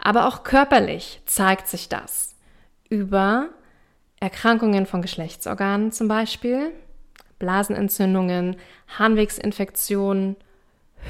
Aber 0.02 0.28
auch 0.28 0.44
körperlich 0.44 1.20
zeigt 1.26 1.68
sich 1.68 1.88
das 1.88 2.36
über 2.88 3.48
Erkrankungen 4.20 4.86
von 4.86 5.02
Geschlechtsorganen 5.02 5.92
zum 5.92 6.08
Beispiel, 6.08 6.72
Blasenentzündungen, 7.38 8.56
Harnwegsinfektionen, 8.98 10.36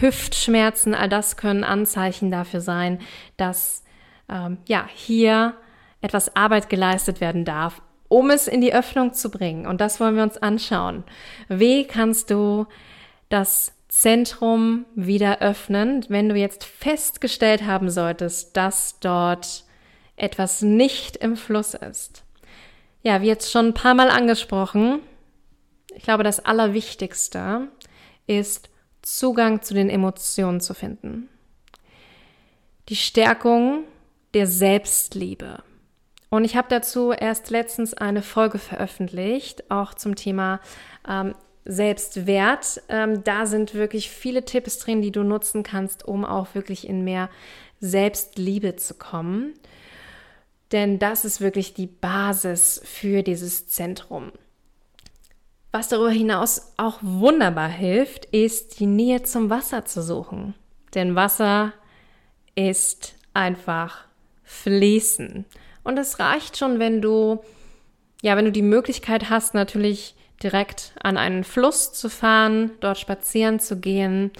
Hüftschmerzen, 0.00 0.94
all 0.94 1.08
das 1.08 1.36
können 1.36 1.64
Anzeichen 1.64 2.30
dafür 2.30 2.60
sein, 2.60 3.00
dass 3.36 3.82
ähm, 4.28 4.58
ja 4.66 4.86
hier 4.92 5.54
etwas 6.00 6.36
Arbeit 6.36 6.68
geleistet 6.68 7.20
werden 7.20 7.44
darf, 7.44 7.80
um 8.08 8.30
es 8.30 8.46
in 8.46 8.60
die 8.60 8.74
Öffnung 8.74 9.14
zu 9.14 9.30
bringen. 9.30 9.66
Und 9.66 9.80
das 9.80 9.98
wollen 9.98 10.16
wir 10.16 10.22
uns 10.22 10.36
anschauen. 10.36 11.04
Wie 11.48 11.86
kannst 11.86 12.30
du 12.30 12.66
das 13.28 13.72
Zentrum 13.88 14.84
wieder 14.94 15.40
öffnen, 15.40 16.04
wenn 16.08 16.28
du 16.28 16.36
jetzt 16.36 16.64
festgestellt 16.64 17.64
haben 17.64 17.90
solltest, 17.90 18.56
dass 18.56 19.00
dort 19.00 19.64
etwas 20.16 20.62
nicht 20.62 21.16
im 21.16 21.36
Fluss 21.36 21.74
ist. 21.74 22.22
Ja, 23.02 23.22
wie 23.22 23.26
jetzt 23.26 23.50
schon 23.50 23.68
ein 23.68 23.74
paar 23.74 23.94
Mal 23.94 24.10
angesprochen, 24.10 25.00
ich 25.98 26.04
glaube, 26.04 26.22
das 26.22 26.38
Allerwichtigste 26.38 27.66
ist 28.28 28.70
Zugang 29.02 29.62
zu 29.62 29.74
den 29.74 29.90
Emotionen 29.90 30.60
zu 30.60 30.72
finden. 30.72 31.28
Die 32.88 32.94
Stärkung 32.94 33.82
der 34.32 34.46
Selbstliebe. 34.46 35.64
Und 36.30 36.44
ich 36.44 36.56
habe 36.56 36.68
dazu 36.70 37.10
erst 37.10 37.50
letztens 37.50 37.94
eine 37.94 38.22
Folge 38.22 38.58
veröffentlicht, 38.58 39.72
auch 39.72 39.92
zum 39.92 40.14
Thema 40.14 40.60
ähm, 41.08 41.34
Selbstwert. 41.64 42.80
Ähm, 42.88 43.24
da 43.24 43.46
sind 43.46 43.74
wirklich 43.74 44.08
viele 44.08 44.44
Tipps 44.44 44.78
drin, 44.78 45.02
die 45.02 45.10
du 45.10 45.24
nutzen 45.24 45.64
kannst, 45.64 46.06
um 46.06 46.24
auch 46.24 46.54
wirklich 46.54 46.86
in 46.86 47.02
mehr 47.02 47.28
Selbstliebe 47.80 48.76
zu 48.76 48.94
kommen. 48.94 49.54
Denn 50.70 51.00
das 51.00 51.24
ist 51.24 51.40
wirklich 51.40 51.74
die 51.74 51.88
Basis 51.88 52.80
für 52.84 53.24
dieses 53.24 53.66
Zentrum. 53.66 54.30
Was 55.70 55.88
darüber 55.88 56.10
hinaus 56.10 56.72
auch 56.78 56.98
wunderbar 57.02 57.68
hilft, 57.68 58.24
ist 58.26 58.80
die 58.80 58.86
Nähe 58.86 59.22
zum 59.22 59.50
Wasser 59.50 59.84
zu 59.84 60.02
suchen. 60.02 60.54
Denn 60.94 61.14
Wasser 61.14 61.74
ist 62.54 63.14
einfach 63.34 64.06
fließen. 64.44 65.44
Und 65.84 65.98
es 65.98 66.18
reicht 66.18 66.56
schon, 66.56 66.78
wenn 66.78 67.02
du, 67.02 67.40
ja, 68.22 68.36
wenn 68.36 68.46
du 68.46 68.52
die 68.52 68.62
Möglichkeit 68.62 69.28
hast, 69.28 69.52
natürlich 69.54 70.16
direkt 70.42 70.92
an 71.02 71.16
einen 71.16 71.44
Fluss 71.44 71.92
zu 71.92 72.08
fahren, 72.08 72.70
dort 72.80 72.98
spazieren 72.98 73.60
zu 73.60 73.78
gehen. 73.78 74.30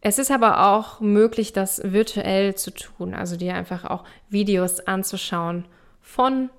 Es 0.00 0.18
ist 0.18 0.30
aber 0.30 0.72
auch 0.72 1.00
möglich, 1.00 1.52
das 1.52 1.80
virtuell 1.84 2.54
zu 2.54 2.72
tun, 2.72 3.14
also 3.14 3.36
dir 3.36 3.54
einfach 3.54 3.84
auch 3.84 4.04
Videos 4.28 4.80
anzuschauen 4.80 5.66
von 6.00 6.50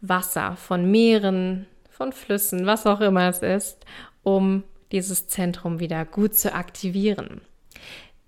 Wasser, 0.00 0.56
von 0.56 0.90
Meeren, 0.90 1.66
von 1.98 2.12
Flüssen, 2.12 2.64
was 2.64 2.86
auch 2.86 3.00
immer 3.00 3.28
es 3.28 3.42
ist, 3.42 3.84
um 4.22 4.62
dieses 4.92 5.26
Zentrum 5.26 5.80
wieder 5.80 6.04
gut 6.04 6.34
zu 6.34 6.54
aktivieren. 6.54 7.42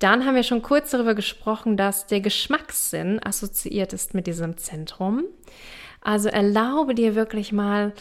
Dann 0.01 0.27
haben 0.27 0.35
wir 0.35 0.43
schon 0.43 0.63
kurz 0.63 0.91
darüber 0.91 1.15
gesprochen, 1.15 1.77
dass 1.77 2.07
der 2.07 2.21
Geschmackssinn 2.21 3.21
assoziiert 3.23 3.93
ist 3.93 4.13
mit 4.13 4.27
diesem 4.27 4.57
Zentrum. 4.57 5.25
Also 6.01 6.29
erlaube 6.29 6.95
dir 6.95 7.15
wirklich 7.15 7.53
mal 7.53 7.93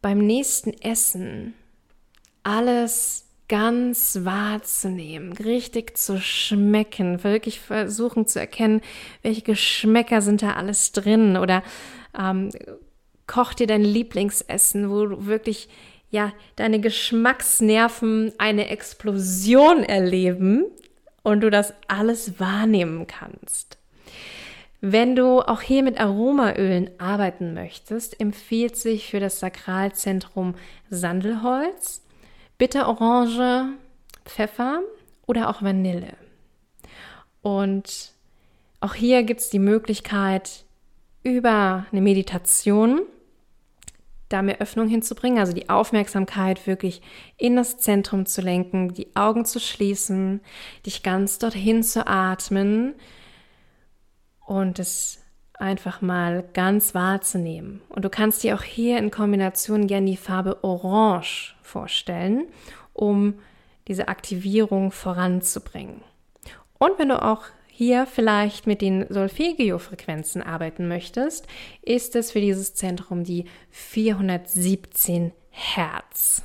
beim 0.00 0.18
nächsten 0.18 0.72
Essen 0.72 1.54
alles 2.42 3.26
ganz 3.48 4.20
wahrzunehmen, 4.22 5.32
richtig 5.32 5.98
zu 5.98 6.20
schmecken, 6.20 7.22
wirklich 7.24 7.60
versuchen 7.60 8.26
zu 8.26 8.38
erkennen, 8.40 8.80
welche 9.22 9.42
Geschmäcker 9.42 10.22
sind 10.22 10.42
da 10.42 10.52
alles 10.52 10.92
drin 10.92 11.36
oder 11.36 11.62
ähm, 12.18 12.50
koch 13.28 13.54
dir 13.54 13.68
dein 13.68 13.84
Lieblingsessen, 13.84 14.90
wo 14.90 15.06
du 15.06 15.26
wirklich 15.26 15.68
ja 16.10 16.32
deine 16.56 16.80
Geschmacksnerven 16.80 18.32
eine 18.38 18.68
Explosion 18.68 19.84
erleben 19.84 20.64
und 21.22 21.42
du 21.42 21.50
das 21.50 21.74
alles 21.86 22.40
wahrnehmen 22.40 23.06
kannst. 23.06 23.78
Wenn 24.80 25.16
du 25.16 25.40
auch 25.40 25.60
hier 25.60 25.82
mit 25.82 26.00
Aromaölen 26.00 26.90
arbeiten 26.98 27.52
möchtest, 27.52 28.20
empfiehlt 28.20 28.76
sich 28.76 29.10
für 29.10 29.20
das 29.20 29.40
Sakralzentrum 29.40 30.54
Sandelholz, 30.88 32.02
Bitterorange, 32.58 33.74
Pfeffer 34.24 34.80
oder 35.26 35.50
auch 35.50 35.62
Vanille. 35.62 36.14
Und 37.42 38.12
auch 38.80 38.94
hier 38.94 39.24
gibt 39.24 39.40
es 39.40 39.50
die 39.50 39.58
Möglichkeit, 39.58 40.64
über 41.24 41.86
eine 41.90 42.00
Meditation 42.00 43.02
da 44.28 44.42
mehr 44.42 44.60
Öffnung 44.60 44.88
hinzubringen, 44.88 45.38
also 45.38 45.52
die 45.52 45.68
Aufmerksamkeit 45.68 46.66
wirklich 46.66 47.00
in 47.36 47.56
das 47.56 47.78
Zentrum 47.78 48.26
zu 48.26 48.42
lenken, 48.42 48.92
die 48.92 49.14
Augen 49.16 49.44
zu 49.44 49.58
schließen, 49.58 50.40
dich 50.84 51.02
ganz 51.02 51.38
dorthin 51.38 51.82
zu 51.82 52.06
atmen 52.06 52.94
und 54.44 54.78
es 54.78 55.20
einfach 55.54 56.00
mal 56.00 56.44
ganz 56.52 56.94
wahrzunehmen. 56.94 57.80
Und 57.88 58.04
du 58.04 58.10
kannst 58.10 58.42
dir 58.42 58.54
auch 58.54 58.62
hier 58.62 58.98
in 58.98 59.10
Kombination 59.10 59.86
gerne 59.86 60.06
die 60.06 60.16
Farbe 60.16 60.62
Orange 60.62 61.56
vorstellen, 61.62 62.46
um 62.92 63.34
diese 63.88 64.08
Aktivierung 64.08 64.92
voranzubringen. 64.92 66.02
Und 66.78 66.98
wenn 66.98 67.08
du 67.08 67.20
auch 67.22 67.44
hier 67.78 68.06
vielleicht 68.06 68.66
mit 68.66 68.82
den 68.82 69.06
Solfeggio-Frequenzen 69.08 70.42
arbeiten 70.42 70.88
möchtest, 70.88 71.46
ist 71.80 72.16
es 72.16 72.32
für 72.32 72.40
dieses 72.40 72.74
Zentrum 72.74 73.22
die 73.22 73.44
417 73.70 75.30
Hertz. 75.50 76.42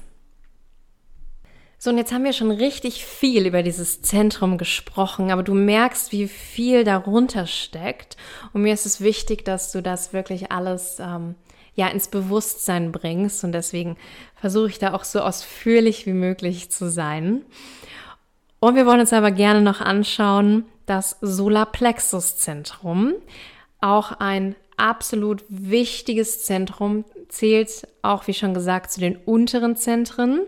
So, 1.79 1.89
und 1.89 1.97
jetzt 1.97 2.13
haben 2.13 2.23
wir 2.23 2.33
schon 2.33 2.51
richtig 2.51 3.03
viel 3.03 3.47
über 3.47 3.63
dieses 3.63 4.03
Zentrum 4.03 4.59
gesprochen, 4.59 5.31
aber 5.31 5.41
du 5.41 5.55
merkst, 5.55 6.11
wie 6.11 6.27
viel 6.27 6.83
darunter 6.83 7.47
steckt. 7.47 8.15
Und 8.53 8.61
mir 8.61 8.75
ist 8.75 8.85
es 8.85 9.01
wichtig, 9.01 9.43
dass 9.43 9.71
du 9.71 9.81
das 9.81 10.13
wirklich 10.13 10.51
alles 10.51 10.97
ähm, 10.99 11.33
ja 11.73 11.87
ins 11.87 12.09
Bewusstsein 12.09 12.91
bringst. 12.91 13.43
Und 13.43 13.53
deswegen 13.53 13.97
versuche 14.35 14.69
ich 14.69 14.77
da 14.77 14.93
auch 14.93 15.03
so 15.03 15.19
ausführlich 15.21 16.05
wie 16.05 16.13
möglich 16.13 16.69
zu 16.69 16.91
sein. 16.91 17.41
Und 18.59 18.75
wir 18.75 18.85
wollen 18.85 18.99
uns 18.99 19.13
aber 19.13 19.31
gerne 19.31 19.61
noch 19.61 19.81
anschauen, 19.81 20.65
das 20.85 21.17
Solarplexus-Zentrum, 21.21 23.13
auch 23.79 24.11
ein 24.13 24.55
absolut 24.77 25.43
wichtiges 25.49 26.43
Zentrum, 26.43 27.05
zählt 27.29 27.87
auch, 28.01 28.27
wie 28.27 28.33
schon 28.33 28.53
gesagt, 28.53 28.91
zu 28.91 28.99
den 28.99 29.17
unteren 29.17 29.75
Zentren. 29.75 30.41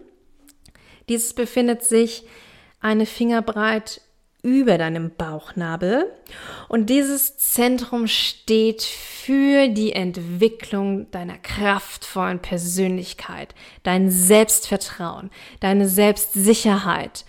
Dieses 1.09 1.33
befindet 1.33 1.83
sich 1.83 2.23
eine 2.79 3.05
Fingerbreit 3.05 4.01
über 4.45 4.77
deinem 4.77 5.09
Bauchnabel. 5.09 6.05
Und 6.69 6.91
dieses 6.91 7.37
Zentrum 7.37 8.07
steht 8.07 8.83
für 8.83 9.67
die 9.67 9.93
Entwicklung 9.93 11.09
deiner 11.09 11.39
kraftvollen 11.39 12.39
Persönlichkeit, 12.39 13.55
dein 13.81 14.11
Selbstvertrauen, 14.11 15.31
deine 15.61 15.89
Selbstsicherheit, 15.89 17.25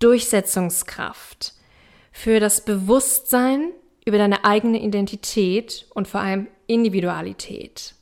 Durchsetzungskraft, 0.00 1.54
für 2.22 2.38
das 2.38 2.60
Bewusstsein 2.60 3.70
über 4.04 4.18
deine 4.18 4.44
eigene 4.44 4.82
Identität 4.82 5.86
und 5.94 6.06
vor 6.06 6.20
allem 6.20 6.48
Individualität. 6.66 7.94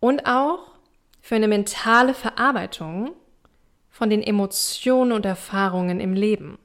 Und 0.00 0.24
auch 0.24 0.70
für 1.20 1.34
eine 1.34 1.46
mentale 1.46 2.14
Verarbeitung 2.14 3.12
von 3.90 4.08
den 4.08 4.22
Emotionen 4.22 5.12
und 5.12 5.26
Erfahrungen 5.26 6.00
im 6.00 6.14
Leben. 6.14 6.58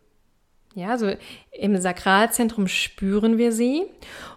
Ja, 0.74 0.92
also 0.92 1.14
im 1.52 1.76
Sakralzentrum 1.76 2.70
spüren 2.70 3.38
wir 3.38 3.52
sie 3.52 3.84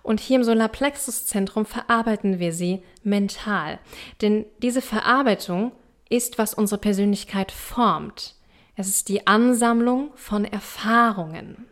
und 0.03 0.19
hier 0.19 0.39
im 0.39 0.45
Solarplexuszentrum 0.45 1.65
verarbeiten 1.65 2.41
wir 2.41 2.53
sie 2.53 2.83
mental. 3.05 3.79
Denn 4.21 4.47
diese 4.63 4.83
Verarbeitung 4.83 5.71
ist, 6.11 6.39
was 6.39 6.55
unsere 6.55 6.81
Persönlichkeit 6.81 7.53
formt. 7.53 8.35
Es 8.75 8.89
ist 8.89 9.09
die 9.09 9.29
Ansammlung 9.29 10.11
von 10.17 10.45
Erfahrungen. 10.45 11.69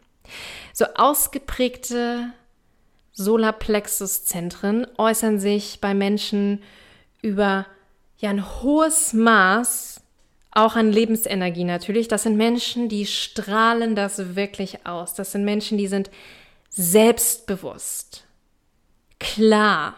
So 0.73 0.87
ausgeprägte 0.95 2.33
Solarplexuszentren 3.13 4.87
äußern 4.97 5.39
sich 5.39 5.81
bei 5.81 5.95
Menschen 5.95 6.63
über 7.21 7.67
ja 8.19 8.31
ein 8.31 8.63
hohes 8.63 9.13
Maß 9.13 10.01
auch 10.53 10.77
an 10.77 10.93
Lebensenergie 10.93 11.65
natürlich. 11.65 12.09
Das 12.09 12.25
sind 12.25 12.37
Menschen, 12.37 12.89
die 12.89 13.07
strahlen 13.07 13.97
das 13.97 14.37
wirklich 14.37 14.87
aus. 14.87 15.15
Das 15.15 15.33
sind 15.33 15.45
Menschen, 15.45 15.79
die 15.79 15.89
sind 15.89 16.11
selbstbewusst, 16.69 18.25
klar, 19.19 19.95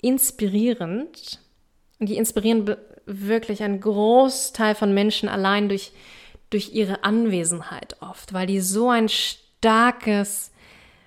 inspirierend. 0.00 1.40
Und 1.98 2.08
die 2.08 2.16
inspirieren 2.16 2.76
wirklich 3.06 3.62
einen 3.62 3.80
Großteil 3.80 4.74
von 4.74 4.94
Menschen 4.94 5.28
allein 5.28 5.68
durch, 5.68 5.92
durch 6.54 6.72
ihre 6.72 7.02
Anwesenheit 7.02 7.96
oft, 8.00 8.32
weil 8.32 8.46
die 8.46 8.60
so 8.60 8.88
ein 8.88 9.08
starkes 9.08 10.52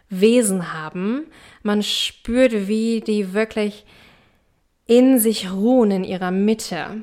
Wesen 0.10 0.74
haben. 0.74 1.26
Man 1.64 1.84
spürt, 1.84 2.68
wie 2.68 3.00
die 3.00 3.34
wirklich 3.34 3.86
in 4.86 5.20
sich 5.20 5.50
ruhen, 5.52 5.92
in 5.92 6.04
ihrer 6.04 6.32
Mitte. 6.32 7.02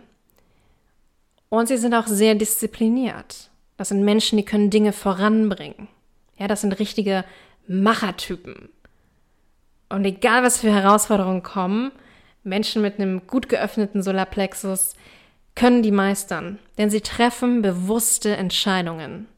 Und 1.48 1.68
sie 1.68 1.78
sind 1.78 1.94
auch 1.94 2.07
sehr 2.07 2.35
diszipliniert. 2.35 3.50
Das 3.78 3.88
sind 3.88 4.04
Menschen, 4.04 4.37
die 4.37 4.44
können 4.44 4.68
Dinge 4.68 4.92
voranbringen. 4.92 5.88
Ja, 6.37 6.46
das 6.46 6.61
sind 6.61 6.78
richtige 6.78 7.24
Machertypen. 7.66 8.68
Und 9.88 10.04
egal, 10.04 10.42
was 10.42 10.59
für 10.59 10.70
Herausforderungen 10.70 11.42
kommen, 11.42 11.92
Menschen 12.42 12.83
mit 12.83 13.00
einem 13.00 13.26
gut 13.26 13.48
geöffneten 13.48 14.02
Solarplexus 14.02 14.96
können 15.55 15.83
die 15.83 15.90
meistern, 15.90 16.59
denn 16.79 16.90
sie 16.90 17.01
treffen 17.01 17.62
bewusste 17.62 18.37
Entscheidungen, 18.37 19.29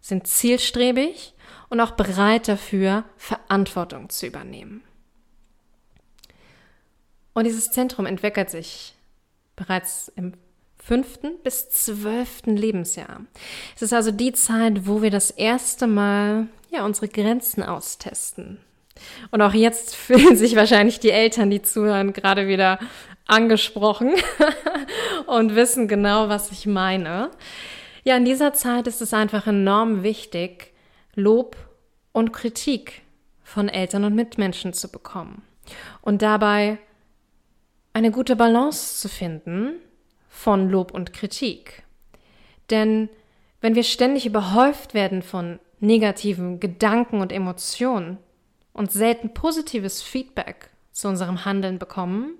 sind 0.00 0.26
zielstrebig 0.26 1.34
und 1.68 1.80
auch 1.80 1.92
bereit 1.92 2.48
dafür, 2.48 3.04
Verantwortung 3.16 4.10
zu 4.10 4.26
übernehmen. 4.26 4.82
Und 7.32 7.44
dieses 7.44 7.70
Zentrum 7.70 8.06
entwickelt 8.06 8.50
sich 8.50 8.94
bereits 9.56 10.12
im 10.14 10.34
fünften 10.78 11.38
bis 11.42 11.70
zwölften 11.70 12.56
Lebensjahr. 12.56 13.22
Es 13.74 13.82
ist 13.82 13.94
also 13.94 14.10
die 14.10 14.32
Zeit, 14.32 14.86
wo 14.86 15.00
wir 15.00 15.10
das 15.10 15.30
erste 15.30 15.86
Mal 15.86 16.48
ja 16.70 16.84
unsere 16.84 17.08
Grenzen 17.08 17.62
austesten. 17.62 18.58
Und 19.30 19.40
auch 19.40 19.54
jetzt 19.54 19.96
fühlen 19.96 20.36
sich 20.36 20.56
wahrscheinlich 20.56 21.00
die 21.00 21.10
Eltern, 21.10 21.50
die 21.50 21.62
zuhören, 21.62 22.12
gerade 22.12 22.46
wieder 22.46 22.78
angesprochen 23.26 24.14
und 25.26 25.54
wissen 25.54 25.88
genau, 25.88 26.28
was 26.28 26.50
ich 26.52 26.66
meine. 26.66 27.30
Ja, 28.04 28.16
in 28.16 28.24
dieser 28.24 28.52
Zeit 28.52 28.86
ist 28.86 29.00
es 29.00 29.14
einfach 29.14 29.46
enorm 29.46 30.02
wichtig, 30.02 30.72
Lob 31.14 31.56
und 32.12 32.32
Kritik 32.32 33.02
von 33.42 33.68
Eltern 33.68 34.04
und 34.04 34.14
Mitmenschen 34.14 34.72
zu 34.72 34.90
bekommen 34.90 35.42
und 36.02 36.22
dabei 36.22 36.78
eine 37.92 38.10
gute 38.10 38.36
Balance 38.36 39.00
zu 39.00 39.08
finden 39.08 39.76
von 40.28 40.68
Lob 40.68 40.92
und 40.92 41.12
Kritik. 41.12 41.84
Denn 42.70 43.08
wenn 43.60 43.74
wir 43.74 43.84
ständig 43.84 44.26
überhäuft 44.26 44.92
werden 44.92 45.22
von 45.22 45.60
negativen 45.80 46.60
Gedanken 46.60 47.20
und 47.20 47.32
Emotionen 47.32 48.18
und 48.72 48.90
selten 48.90 49.32
positives 49.32 50.02
Feedback 50.02 50.70
zu 50.92 51.08
unserem 51.08 51.44
Handeln 51.44 51.78
bekommen, 51.78 52.34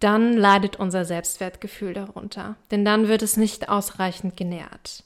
dann 0.00 0.34
leidet 0.34 0.76
unser 0.76 1.04
Selbstwertgefühl 1.04 1.94
darunter, 1.94 2.56
denn 2.70 2.84
dann 2.84 3.08
wird 3.08 3.22
es 3.22 3.36
nicht 3.36 3.68
ausreichend 3.68 4.36
genährt. 4.36 5.04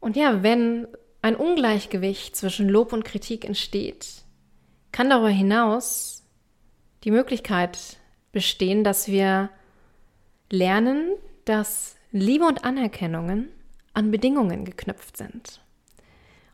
Und 0.00 0.16
ja, 0.16 0.42
wenn 0.42 0.86
ein 1.22 1.36
Ungleichgewicht 1.36 2.36
zwischen 2.36 2.68
Lob 2.68 2.92
und 2.92 3.04
Kritik 3.04 3.44
entsteht, 3.44 4.24
kann 4.92 5.10
darüber 5.10 5.30
hinaus 5.30 6.22
die 7.04 7.10
Möglichkeit 7.10 7.96
bestehen, 8.32 8.84
dass 8.84 9.08
wir 9.08 9.50
lernen, 10.50 11.12
dass 11.44 11.96
Liebe 12.12 12.44
und 12.44 12.64
Anerkennungen 12.64 13.48
an 13.92 14.10
Bedingungen 14.10 14.64
geknüpft 14.64 15.16
sind. 15.16 15.60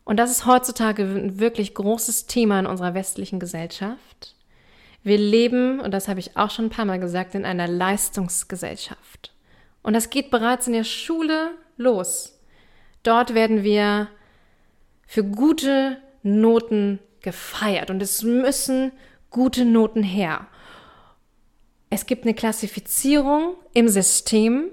Und 0.03 0.17
das 0.17 0.31
ist 0.31 0.45
heutzutage 0.45 1.03
ein 1.03 1.39
wirklich 1.39 1.73
großes 1.73 2.25
Thema 2.25 2.59
in 2.59 2.65
unserer 2.65 2.93
westlichen 2.93 3.39
Gesellschaft. 3.39 4.35
Wir 5.03 5.17
leben, 5.17 5.79
und 5.79 5.91
das 5.91 6.07
habe 6.07 6.19
ich 6.19 6.37
auch 6.37 6.51
schon 6.51 6.65
ein 6.65 6.69
paar 6.69 6.85
Mal 6.85 6.99
gesagt, 6.99 7.33
in 7.35 7.45
einer 7.45 7.67
Leistungsgesellschaft. 7.67 9.33
Und 9.81 9.93
das 9.93 10.09
geht 10.09 10.29
bereits 10.29 10.67
in 10.67 10.73
der 10.73 10.83
Schule 10.83 11.51
los. 11.77 12.39
Dort 13.03 13.33
werden 13.33 13.63
wir 13.63 14.09
für 15.07 15.23
gute 15.23 15.97
Noten 16.23 16.99
gefeiert 17.21 17.89
und 17.89 18.01
es 18.01 18.23
müssen 18.23 18.91
gute 19.31 19.65
Noten 19.65 20.03
her. 20.03 20.47
Es 21.89 22.05
gibt 22.05 22.23
eine 22.23 22.35
Klassifizierung 22.35 23.55
im 23.73 23.89
System, 23.89 24.69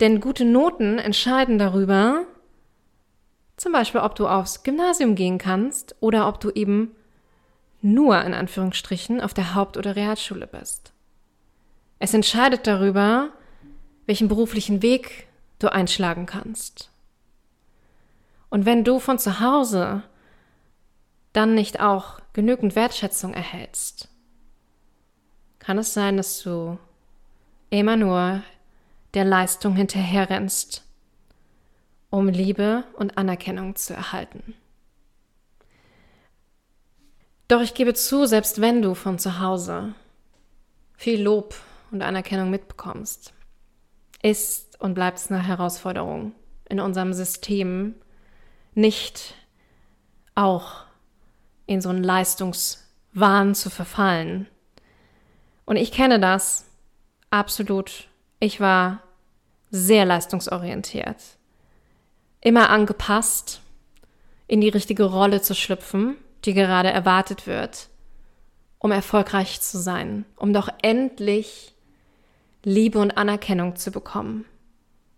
denn 0.00 0.20
gute 0.20 0.44
Noten 0.44 0.98
entscheiden 0.98 1.58
darüber, 1.58 2.24
zum 3.56 3.72
Beispiel, 3.72 4.00
ob 4.00 4.16
du 4.16 4.26
aufs 4.26 4.64
Gymnasium 4.64 5.14
gehen 5.14 5.38
kannst 5.38 5.94
oder 6.00 6.26
ob 6.28 6.40
du 6.40 6.50
eben 6.50 6.95
nur 7.82 8.20
in 8.22 8.34
Anführungsstrichen 8.34 9.20
auf 9.20 9.34
der 9.34 9.54
Haupt- 9.54 9.76
oder 9.76 9.96
Realschule 9.96 10.46
bist. 10.46 10.92
Es 11.98 12.14
entscheidet 12.14 12.66
darüber, 12.66 13.30
welchen 14.06 14.28
beruflichen 14.28 14.82
Weg 14.82 15.26
du 15.58 15.72
einschlagen 15.72 16.26
kannst. 16.26 16.90
Und 18.50 18.66
wenn 18.66 18.84
du 18.84 19.00
von 19.00 19.18
zu 19.18 19.40
Hause 19.40 20.02
dann 21.32 21.54
nicht 21.54 21.80
auch 21.80 22.20
genügend 22.32 22.76
Wertschätzung 22.76 23.34
erhältst, 23.34 24.08
kann 25.58 25.78
es 25.78 25.92
sein, 25.92 26.16
dass 26.16 26.42
du 26.42 26.78
immer 27.70 27.96
nur 27.96 28.42
der 29.14 29.24
Leistung 29.24 29.74
hinterherrennst, 29.74 30.84
um 32.10 32.28
Liebe 32.28 32.84
und 32.94 33.18
Anerkennung 33.18 33.74
zu 33.74 33.94
erhalten. 33.94 34.54
Doch 37.48 37.60
ich 37.60 37.74
gebe 37.74 37.94
zu, 37.94 38.26
selbst 38.26 38.60
wenn 38.60 38.82
du 38.82 38.94
von 38.94 39.18
zu 39.18 39.40
Hause 39.40 39.94
viel 40.96 41.22
Lob 41.22 41.54
und 41.90 42.02
Anerkennung 42.02 42.50
mitbekommst, 42.50 43.32
ist 44.22 44.80
und 44.80 44.94
bleibt 44.94 45.18
es 45.18 45.30
eine 45.30 45.42
Herausforderung 45.42 46.32
in 46.68 46.80
unserem 46.80 47.12
System, 47.12 47.94
nicht 48.74 49.34
auch 50.34 50.84
in 51.66 51.80
so 51.80 51.88
einen 51.88 52.02
Leistungswahn 52.02 53.54
zu 53.54 53.70
verfallen, 53.70 54.48
und 55.66 55.76
ich 55.76 55.92
kenne 55.92 56.18
das 56.18 56.64
absolut. 57.28 58.08
Ich 58.38 58.60
war 58.60 59.02
sehr 59.70 60.06
leistungsorientiert. 60.06 61.16
Immer 62.40 62.70
angepasst, 62.70 63.60
in 64.46 64.60
die 64.60 64.68
richtige 64.68 65.04
Rolle 65.04 65.42
zu 65.42 65.54
schlüpfen, 65.54 66.16
die 66.44 66.54
gerade 66.54 66.90
erwartet 66.90 67.46
wird, 67.46 67.88
um 68.78 68.92
erfolgreich 68.92 69.60
zu 69.60 69.78
sein, 69.78 70.24
um 70.36 70.52
doch 70.52 70.68
endlich 70.82 71.74
Liebe 72.62 72.98
und 72.98 73.16
Anerkennung 73.16 73.76
zu 73.76 73.90
bekommen. 73.90 74.44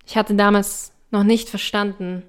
Ich 0.07 0.17
hatte 0.17 0.35
damals 0.35 0.93
noch 1.11 1.25
nicht 1.25 1.49
verstanden, 1.49 2.23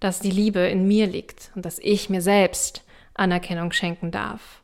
dass 0.00 0.20
die 0.20 0.30
Liebe 0.30 0.60
in 0.60 0.86
mir 0.86 1.06
liegt 1.06 1.50
und 1.54 1.64
dass 1.64 1.78
ich 1.78 2.10
mir 2.10 2.22
selbst 2.22 2.84
Anerkennung 3.14 3.72
schenken 3.72 4.10
darf. 4.10 4.62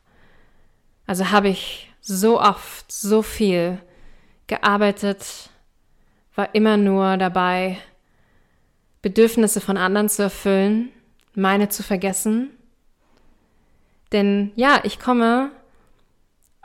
Also 1.05 1.31
habe 1.31 1.49
ich 1.49 1.91
so 2.01 2.39
oft, 2.39 2.91
so 2.91 3.21
viel 3.21 3.79
gearbeitet, 4.47 5.49
war 6.35 6.53
immer 6.55 6.77
nur 6.77 7.17
dabei, 7.17 7.77
Bedürfnisse 9.01 9.61
von 9.61 9.77
anderen 9.77 10.09
zu 10.09 10.23
erfüllen, 10.23 10.89
meine 11.33 11.69
zu 11.69 11.83
vergessen. 11.83 12.49
Denn 14.11 14.51
ja, 14.55 14.81
ich 14.83 14.99
komme 14.99 15.51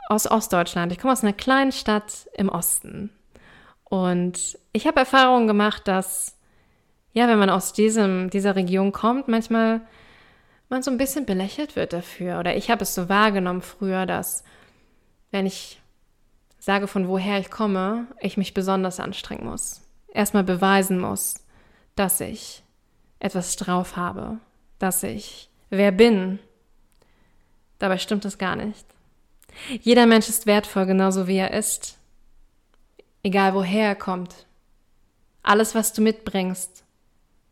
aus 0.07 0.29
Ostdeutschland, 0.29 0.91
ich 0.91 0.99
komme 0.99 1.13
aus 1.13 1.23
einer 1.23 1.33
kleinen 1.33 1.71
Stadt 1.71 2.27
im 2.33 2.49
Osten. 2.49 3.09
Und 3.83 4.57
ich 4.73 4.87
habe 4.87 4.99
Erfahrungen 4.99 5.47
gemacht, 5.47 5.87
dass, 5.87 6.37
ja, 7.13 7.27
wenn 7.27 7.39
man 7.39 7.49
aus 7.49 7.73
diesem, 7.73 8.29
dieser 8.29 8.55
Region 8.55 8.91
kommt, 8.91 9.27
manchmal 9.27 9.81
man 10.69 10.81
so 10.81 10.91
ein 10.91 10.97
bisschen 10.97 11.25
belächelt 11.25 11.75
wird 11.75 11.93
dafür. 11.93 12.39
Oder 12.39 12.55
ich 12.55 12.69
habe 12.69 12.83
es 12.83 12.95
so 12.95 13.09
wahrgenommen 13.09 13.61
früher, 13.61 14.05
dass 14.05 14.43
wenn 15.31 15.45
ich 15.45 15.81
sage, 16.59 16.87
von 16.87 17.07
woher 17.07 17.39
ich 17.39 17.51
komme, 17.51 18.07
ich 18.19 18.37
mich 18.37 18.53
besonders 18.53 18.99
anstrengen 18.99 19.45
muss. 19.45 19.81
Erstmal 20.11 20.43
beweisen 20.43 20.99
muss, 20.99 21.45
dass 21.95 22.19
ich 22.21 22.63
etwas 23.19 23.55
drauf 23.55 23.95
habe, 23.95 24.39
dass 24.79 25.03
ich 25.03 25.49
wer 25.69 25.91
bin. 25.91 26.39
Dabei 27.79 27.97
stimmt 27.97 28.25
das 28.25 28.37
gar 28.37 28.55
nicht. 28.55 28.85
Jeder 29.81 30.05
Mensch 30.05 30.29
ist 30.29 30.45
wertvoll, 30.45 30.85
genauso 30.85 31.27
wie 31.27 31.37
er 31.37 31.53
ist. 31.53 31.97
Egal 33.23 33.53
woher 33.53 33.87
er 33.87 33.95
kommt. 33.95 34.45
Alles, 35.41 35.75
was 35.75 35.93
du 35.93 36.01
mitbringst, 36.01 36.83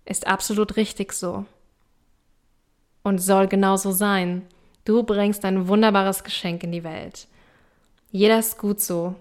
ist 0.05 0.27
absolut 0.27 0.75
richtig 0.77 1.13
so. 1.13 1.45
Und 3.03 3.19
soll 3.19 3.47
genauso 3.47 3.91
sein. 3.91 4.47
Du 4.85 5.03
bringst 5.03 5.45
ein 5.45 5.67
wunderbares 5.67 6.23
Geschenk 6.23 6.63
in 6.63 6.71
die 6.71 6.83
Welt. 6.83 7.27
Jeder 8.11 8.39
ist 8.39 8.57
gut 8.57 8.79
so, 8.79 9.15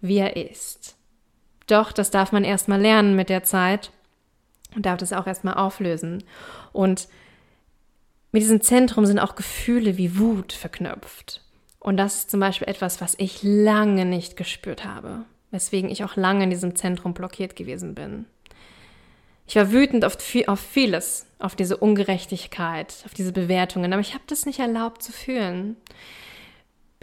wie 0.00 0.18
er 0.18 0.36
ist. 0.36 0.96
Doch, 1.66 1.92
das 1.92 2.10
darf 2.10 2.32
man 2.32 2.44
erstmal 2.44 2.80
lernen 2.80 3.16
mit 3.16 3.28
der 3.28 3.42
Zeit 3.42 3.90
und 4.74 4.86
darf 4.86 4.98
das 4.98 5.12
auch 5.12 5.26
erstmal 5.26 5.54
auflösen. 5.54 6.24
Und 6.72 7.08
mit 8.34 8.42
diesem 8.42 8.60
Zentrum 8.60 9.06
sind 9.06 9.20
auch 9.20 9.36
Gefühle 9.36 9.96
wie 9.96 10.18
Wut 10.18 10.52
verknüpft. 10.52 11.40
Und 11.78 11.96
das 11.96 12.16
ist 12.16 12.30
zum 12.30 12.40
Beispiel 12.40 12.68
etwas, 12.68 13.00
was 13.00 13.14
ich 13.18 13.42
lange 13.42 14.04
nicht 14.04 14.36
gespürt 14.36 14.84
habe, 14.84 15.24
weswegen 15.50 15.88
ich 15.88 16.02
auch 16.02 16.16
lange 16.16 16.44
in 16.44 16.50
diesem 16.50 16.74
Zentrum 16.74 17.14
blockiert 17.14 17.54
gewesen 17.54 17.94
bin. 17.94 18.26
Ich 19.46 19.56
war 19.56 19.70
wütend 19.70 20.04
auf, 20.04 20.16
auf 20.46 20.60
vieles, 20.60 21.26
auf 21.38 21.54
diese 21.54 21.76
Ungerechtigkeit, 21.76 22.94
auf 23.04 23.14
diese 23.14 23.32
Bewertungen, 23.32 23.92
aber 23.92 24.00
ich 24.00 24.14
habe 24.14 24.24
das 24.26 24.46
nicht 24.46 24.58
erlaubt 24.58 25.02
zu 25.02 25.12
fühlen 25.12 25.76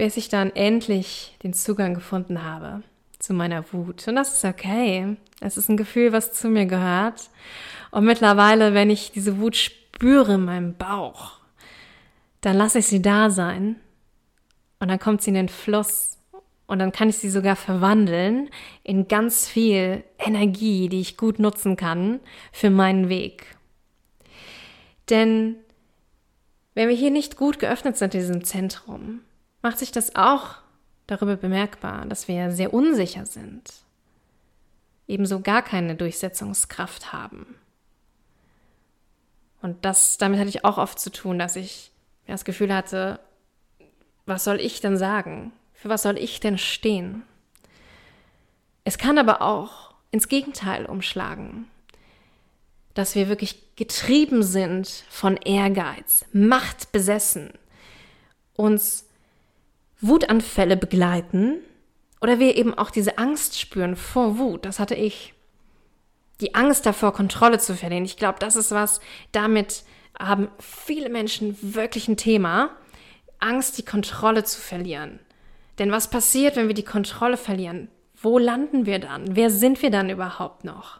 bis 0.01 0.17
ich 0.17 0.29
dann 0.29 0.49
endlich 0.55 1.37
den 1.43 1.53
Zugang 1.53 1.93
gefunden 1.93 2.43
habe 2.43 2.81
zu 3.19 3.35
meiner 3.35 3.71
Wut. 3.71 4.07
Und 4.07 4.15
das 4.15 4.33
ist 4.33 4.45
okay. 4.45 5.15
Es 5.39 5.55
ist 5.55 5.69
ein 5.69 5.77
Gefühl, 5.77 6.11
was 6.11 6.33
zu 6.33 6.49
mir 6.49 6.65
gehört. 6.65 7.29
Und 7.91 8.05
mittlerweile, 8.05 8.73
wenn 8.73 8.89
ich 8.89 9.11
diese 9.11 9.37
Wut 9.37 9.55
spüre 9.55 9.80
in 10.01 10.45
meinem 10.45 10.75
Bauch, 10.75 11.39
dann 12.41 12.57
lasse 12.57 12.79
ich 12.79 12.87
sie 12.87 13.01
da 13.01 13.29
sein. 13.29 13.75
Und 14.79 14.87
dann 14.87 14.99
kommt 14.99 15.21
sie 15.21 15.29
in 15.29 15.35
den 15.35 15.49
Fluss. 15.49 16.17
Und 16.65 16.79
dann 16.79 16.91
kann 16.91 17.09
ich 17.09 17.17
sie 17.17 17.29
sogar 17.29 17.55
verwandeln 17.55 18.49
in 18.83 19.07
ganz 19.07 19.47
viel 19.47 20.03
Energie, 20.17 20.89
die 20.89 21.01
ich 21.01 21.17
gut 21.17 21.37
nutzen 21.37 21.75
kann 21.75 22.19
für 22.51 22.69
meinen 22.69 23.09
Weg. 23.09 23.57
Denn 25.09 25.57
wenn 26.73 26.87
wir 26.87 26.95
hier 26.95 27.11
nicht 27.11 27.35
gut 27.35 27.59
geöffnet 27.59 27.97
sind 27.97 28.15
in 28.15 28.21
diesem 28.21 28.43
Zentrum, 28.45 29.19
macht 29.61 29.79
sich 29.79 29.91
das 29.91 30.15
auch 30.15 30.55
darüber 31.07 31.35
bemerkbar, 31.35 32.05
dass 32.05 32.29
wir 32.29 32.51
sehr 32.51 32.73
unsicher 32.73 33.25
sind, 33.25 33.69
ebenso 35.07 35.41
gar 35.41 35.61
keine 35.61 35.95
Durchsetzungskraft 35.95 37.11
haben. 37.11 37.55
Und 39.61 39.85
das, 39.85 40.17
damit 40.17 40.39
hatte 40.39 40.49
ich 40.49 40.65
auch 40.65 40.77
oft 40.77 40.99
zu 40.99 41.11
tun, 41.11 41.37
dass 41.37 41.55
ich 41.55 41.91
das 42.27 42.45
Gefühl 42.45 42.73
hatte, 42.73 43.19
was 44.25 44.43
soll 44.43 44.59
ich 44.59 44.81
denn 44.81 44.97
sagen? 44.97 45.51
Für 45.73 45.89
was 45.89 46.03
soll 46.03 46.17
ich 46.17 46.39
denn 46.39 46.57
stehen? 46.57 47.23
Es 48.83 48.97
kann 48.97 49.17
aber 49.17 49.41
auch 49.41 49.93
ins 50.11 50.27
Gegenteil 50.27 50.85
umschlagen, 50.85 51.67
dass 52.93 53.15
wir 53.15 53.29
wirklich 53.29 53.75
getrieben 53.75 54.43
sind 54.43 54.87
von 55.09 55.37
Ehrgeiz, 55.37 56.25
machtbesessen, 56.33 57.53
uns 58.55 59.05
Wutanfälle 60.01 60.77
begleiten 60.77 61.59
oder 62.21 62.39
wir 62.39 62.55
eben 62.55 62.73
auch 62.73 62.91
diese 62.91 63.17
Angst 63.17 63.59
spüren 63.59 63.95
vor 63.95 64.37
Wut. 64.37 64.65
Das 64.65 64.79
hatte 64.79 64.95
ich. 64.95 65.33
Die 66.41 66.55
Angst 66.55 66.85
davor, 66.85 67.13
Kontrolle 67.13 67.59
zu 67.59 67.75
verlieren. 67.75 68.03
Ich 68.03 68.17
glaube, 68.17 68.39
das 68.39 68.55
ist 68.55 68.71
was, 68.71 68.99
damit 69.31 69.83
haben 70.19 70.49
viele 70.59 71.09
Menschen 71.09 71.57
wirklich 71.61 72.07
ein 72.07 72.17
Thema. 72.17 72.71
Angst, 73.39 73.77
die 73.77 73.85
Kontrolle 73.85 74.43
zu 74.43 74.59
verlieren. 74.59 75.19
Denn 75.79 75.91
was 75.91 76.09
passiert, 76.09 76.55
wenn 76.55 76.67
wir 76.67 76.75
die 76.75 76.83
Kontrolle 76.83 77.37
verlieren? 77.37 77.87
Wo 78.21 78.37
landen 78.37 78.85
wir 78.85 78.99
dann? 78.99 79.35
Wer 79.35 79.49
sind 79.49 79.81
wir 79.81 79.89
dann 79.89 80.09
überhaupt 80.09 80.63
noch? 80.63 80.99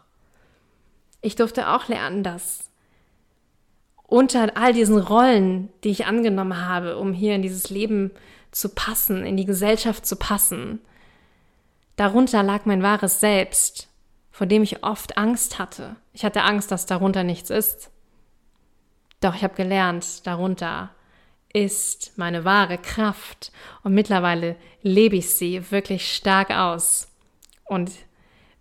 Ich 1.20 1.36
durfte 1.36 1.68
auch 1.68 1.88
lernen, 1.88 2.24
dass 2.24 2.70
unter 4.06 4.56
all 4.56 4.72
diesen 4.72 4.98
Rollen, 4.98 5.70
die 5.84 5.90
ich 5.90 6.06
angenommen 6.06 6.66
habe, 6.66 6.98
um 6.98 7.12
hier 7.12 7.34
in 7.34 7.42
dieses 7.42 7.70
Leben 7.70 8.10
zu 8.50 8.68
passen, 8.68 9.24
in 9.24 9.36
die 9.36 9.46
Gesellschaft 9.46 10.04
zu 10.04 10.16
passen. 10.16 10.80
Darunter 11.96 12.42
lag 12.42 12.64
mein 12.64 12.82
wahres 12.82 13.20
Selbst, 13.20 13.88
vor 14.32 14.46
dem 14.46 14.62
ich 14.62 14.82
oft 14.82 15.16
Angst 15.16 15.58
hatte. 15.58 15.94
Ich 16.12 16.24
hatte 16.24 16.42
Angst, 16.42 16.72
dass 16.72 16.86
darunter 16.86 17.22
nichts 17.22 17.50
ist. 17.50 17.90
Doch 19.20 19.36
ich 19.36 19.44
habe 19.44 19.54
gelernt, 19.54 20.26
darunter 20.26 20.90
ist 21.52 22.16
meine 22.16 22.44
wahre 22.44 22.78
Kraft 22.78 23.52
und 23.84 23.92
mittlerweile 23.92 24.56
lebe 24.82 25.16
ich 25.16 25.30
sie 25.34 25.70
wirklich 25.70 26.14
stark 26.16 26.50
aus 26.50 27.08
und 27.64 27.92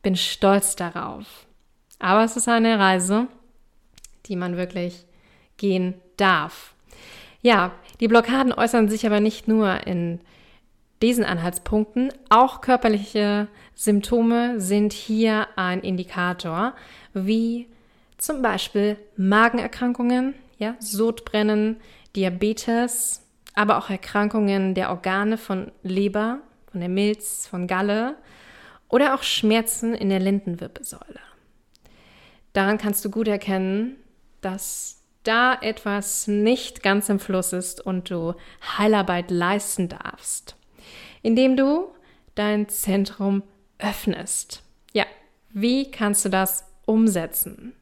bin 0.01 0.15
stolz 0.15 0.75
darauf. 0.75 1.47
Aber 1.99 2.23
es 2.23 2.35
ist 2.35 2.49
eine 2.49 2.77
Reise, 2.77 3.27
die 4.25 4.35
man 4.35 4.57
wirklich 4.57 5.05
gehen 5.57 5.93
darf. 6.17 6.73
Ja, 7.41 7.71
die 7.99 8.07
Blockaden 8.07 8.53
äußern 8.53 8.89
sich 8.89 9.05
aber 9.05 9.19
nicht 9.19 9.47
nur 9.47 9.87
in 9.87 10.19
diesen 11.01 11.23
Anhaltspunkten. 11.23 12.11
Auch 12.29 12.61
körperliche 12.61 13.47
Symptome 13.75 14.59
sind 14.59 14.93
hier 14.93 15.47
ein 15.55 15.81
Indikator, 15.81 16.73
wie 17.13 17.67
zum 18.17 18.41
Beispiel 18.41 18.97
Magenerkrankungen, 19.17 20.35
ja, 20.57 20.75
Sodbrennen, 20.79 21.77
Diabetes, 22.15 23.27
aber 23.55 23.77
auch 23.77 23.89
Erkrankungen 23.89 24.75
der 24.75 24.89
Organe 24.91 25.37
von 25.37 25.71
Leber, 25.83 26.39
von 26.71 26.79
der 26.79 26.89
Milz, 26.89 27.47
von 27.47 27.67
Galle 27.67 28.15
oder 28.87 29.15
auch 29.15 29.23
Schmerzen 29.23 29.93
in 29.93 30.09
der 30.09 30.19
Lendenwirbelsäule. 30.19 31.19
Daran 32.53 32.77
kannst 32.77 33.03
du 33.05 33.09
gut 33.09 33.27
erkennen, 33.27 33.95
dass 34.41 35.01
da 35.23 35.53
etwas 35.53 36.27
nicht 36.27 36.83
ganz 36.83 37.09
im 37.09 37.19
Fluss 37.19 37.53
ist 37.53 37.79
und 37.79 38.09
du 38.09 38.33
Heilarbeit 38.77 39.31
leisten 39.31 39.87
darfst, 39.87 40.55
indem 41.21 41.57
du 41.57 41.87
dein 42.35 42.69
Zentrum 42.69 43.43
öffnest. 43.77 44.63
Ja, 44.93 45.05
wie 45.49 45.89
kannst 45.91 46.25
du 46.25 46.29
das 46.29 46.65
umsetzen? 46.85 47.73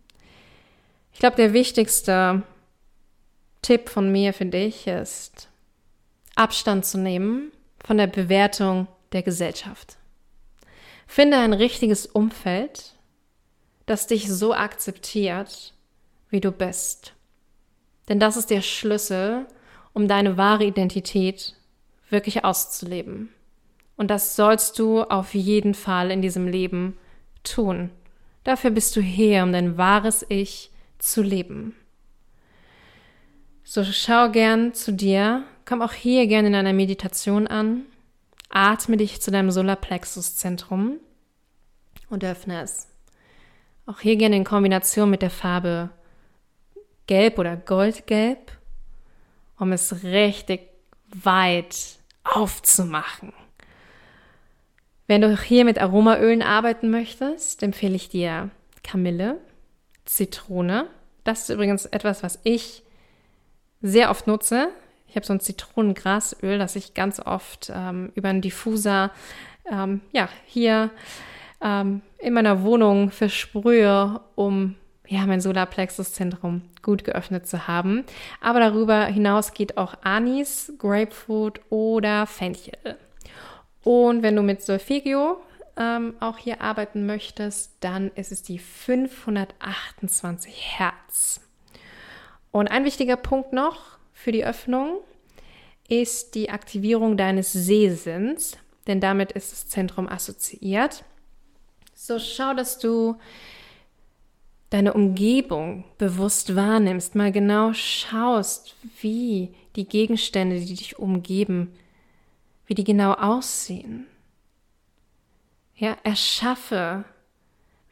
Ich 1.13 1.19
glaube, 1.19 1.35
der 1.35 1.53
wichtigste 1.53 2.43
Tipp 3.61 3.89
von 3.89 4.11
mir 4.11 4.33
für 4.33 4.45
dich 4.45 4.87
ist, 4.87 5.49
Abstand 6.35 6.85
zu 6.85 6.97
nehmen 6.97 7.51
von 7.85 7.97
der 7.97 8.07
Bewertung 8.07 8.87
der 9.11 9.23
Gesellschaft. 9.23 9.97
Finde 11.07 11.37
ein 11.37 11.53
richtiges 11.53 12.05
Umfeld, 12.05 12.93
das 13.85 14.07
dich 14.07 14.29
so 14.29 14.53
akzeptiert, 14.53 15.73
wie 16.29 16.39
du 16.39 16.51
bist. 16.51 17.13
Denn 18.07 18.19
das 18.19 18.37
ist 18.37 18.49
der 18.49 18.61
Schlüssel, 18.61 19.47
um 19.93 20.07
deine 20.07 20.37
wahre 20.37 20.65
Identität 20.65 21.55
wirklich 22.09 22.43
auszuleben. 22.43 23.29
Und 23.95 24.09
das 24.09 24.35
sollst 24.35 24.79
du 24.79 25.03
auf 25.03 25.33
jeden 25.33 25.73
Fall 25.73 26.11
in 26.11 26.21
diesem 26.21 26.47
Leben 26.47 26.97
tun. 27.43 27.89
Dafür 28.43 28.71
bist 28.71 28.95
du 28.95 29.01
hier, 29.01 29.43
um 29.43 29.51
dein 29.51 29.77
wahres 29.77 30.25
Ich 30.29 30.71
zu 30.97 31.21
leben. 31.21 31.75
So 33.63 33.83
schau 33.83 34.31
gern 34.31 34.73
zu 34.73 34.93
dir, 34.93 35.43
komm 35.65 35.81
auch 35.81 35.93
hier 35.93 36.25
gern 36.27 36.45
in 36.45 36.55
einer 36.55 36.73
Meditation 36.73 37.45
an, 37.45 37.85
atme 38.49 38.97
dich 38.97 39.21
zu 39.21 39.29
deinem 39.29 39.51
Solarplexus-Zentrum 39.51 40.97
und 42.09 42.23
öffne 42.23 42.63
es. 42.63 42.87
Auch 43.85 43.99
hier 43.99 44.15
gerne 44.15 44.37
in 44.37 44.43
Kombination 44.43 45.09
mit 45.09 45.21
der 45.21 45.29
Farbe 45.29 45.89
Gelb 47.05 47.37
oder 47.37 47.57
Goldgelb, 47.57 48.51
um 49.57 49.71
es 49.71 50.03
richtig 50.03 50.61
weit 51.09 51.98
aufzumachen. 52.33 53.33
Wenn 55.07 55.21
du 55.21 55.35
hier 55.41 55.65
mit 55.65 55.79
Aromaölen 55.79 56.41
arbeiten 56.41 56.91
möchtest, 56.91 57.63
empfehle 57.63 57.95
ich 57.95 58.09
dir 58.09 58.51
Kamille, 58.83 59.39
Zitrone. 60.05 60.87
Das 61.23 61.41
ist 61.41 61.49
übrigens 61.49 61.85
etwas, 61.85 62.21
was 62.21 62.39
ich 62.43 62.83
sehr 63.81 64.11
oft 64.11 64.27
nutze. 64.27 64.69
Ich 65.07 65.15
habe 65.15 65.25
so 65.25 65.33
ein 65.33 65.39
Zitronengrasöl, 65.39 66.59
das 66.59 66.75
ich 66.75 66.93
ganz 66.93 67.19
oft 67.19 67.71
ähm, 67.73 68.11
über 68.13 68.29
einen 68.29 68.41
Diffuser 68.41 69.11
ähm, 69.71 70.01
ja, 70.11 70.29
hier 70.45 70.91
ähm, 71.61 72.01
in 72.19 72.33
meiner 72.33 72.63
Wohnung 72.63 73.11
versprühe, 73.11 74.21
um 74.35 74.75
ja, 75.09 75.25
mein 75.25 75.41
Solarplexuszentrum 75.41 76.61
gut 76.83 77.03
geöffnet 77.03 77.47
zu 77.47 77.67
haben. 77.67 78.05
Aber 78.41 78.59
darüber 78.59 79.05
hinaus 79.05 79.53
geht 79.53 79.75
auch 79.77 79.95
Anis, 80.03 80.71
Grapefruit 80.77 81.61
oder 81.69 82.27
Fenchel. 82.27 82.77
Und 83.83 84.21
wenn 84.21 84.35
du 84.35 84.43
mit 84.43 84.61
Solfegio 84.61 85.41
ähm, 85.77 86.13
auch 86.19 86.37
hier 86.37 86.61
arbeiten 86.61 87.07
möchtest, 87.07 87.71
dann 87.79 88.11
ist 88.11 88.31
es 88.31 88.43
die 88.43 88.59
528 88.59 90.77
Hertz. 90.77 91.41
Und 92.51 92.67
ein 92.67 92.85
wichtiger 92.85 93.17
Punkt 93.17 93.51
noch 93.51 93.97
für 94.13 94.31
die 94.31 94.45
Öffnung 94.45 94.99
ist 95.87 96.35
die 96.35 96.51
Aktivierung 96.51 97.17
deines 97.17 97.51
Sehsinns, 97.51 98.57
denn 98.85 99.01
damit 99.01 99.31
ist 99.31 99.51
das 99.51 99.67
Zentrum 99.67 100.07
assoziiert. 100.07 101.03
So 101.95 102.19
schau, 102.19 102.53
dass 102.53 102.77
du 102.77 103.17
deine 104.69 104.93
Umgebung 104.93 105.83
bewusst 105.97 106.55
wahrnimmst, 106.55 107.15
mal 107.15 107.31
genau 107.31 107.73
schaust, 107.73 108.75
wie 109.01 109.53
die 109.75 109.87
Gegenstände, 109.87 110.59
die 110.59 110.75
dich 110.75 110.99
umgeben, 110.99 111.73
wie 112.67 112.75
die 112.75 112.83
genau 112.83 113.13
aussehen. 113.13 114.05
Ja, 115.75 115.97
erschaffe 116.03 117.05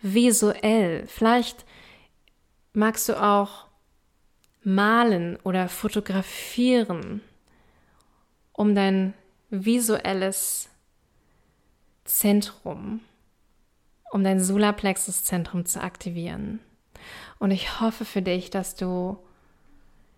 visuell. 0.02 1.08
Vielleicht 1.08 1.66
magst 2.74 3.10
du 3.10 3.22
auch 3.22 3.66
malen 4.64 5.38
oder 5.38 5.70
fotografieren, 5.70 7.22
um 8.52 8.76
dein 8.76 9.14
visuelles 9.50 10.70
Zentrum, 12.04 13.00
um 14.12 14.24
dein 14.24 14.40
Solarplexus-Zentrum 14.42 15.66
zu 15.66 15.82
aktivieren. 15.82 16.60
Und 17.40 17.52
ich 17.52 17.80
hoffe 17.80 18.06
für 18.06 18.22
dich, 18.22 18.50
dass 18.50 18.76
du 18.76 19.18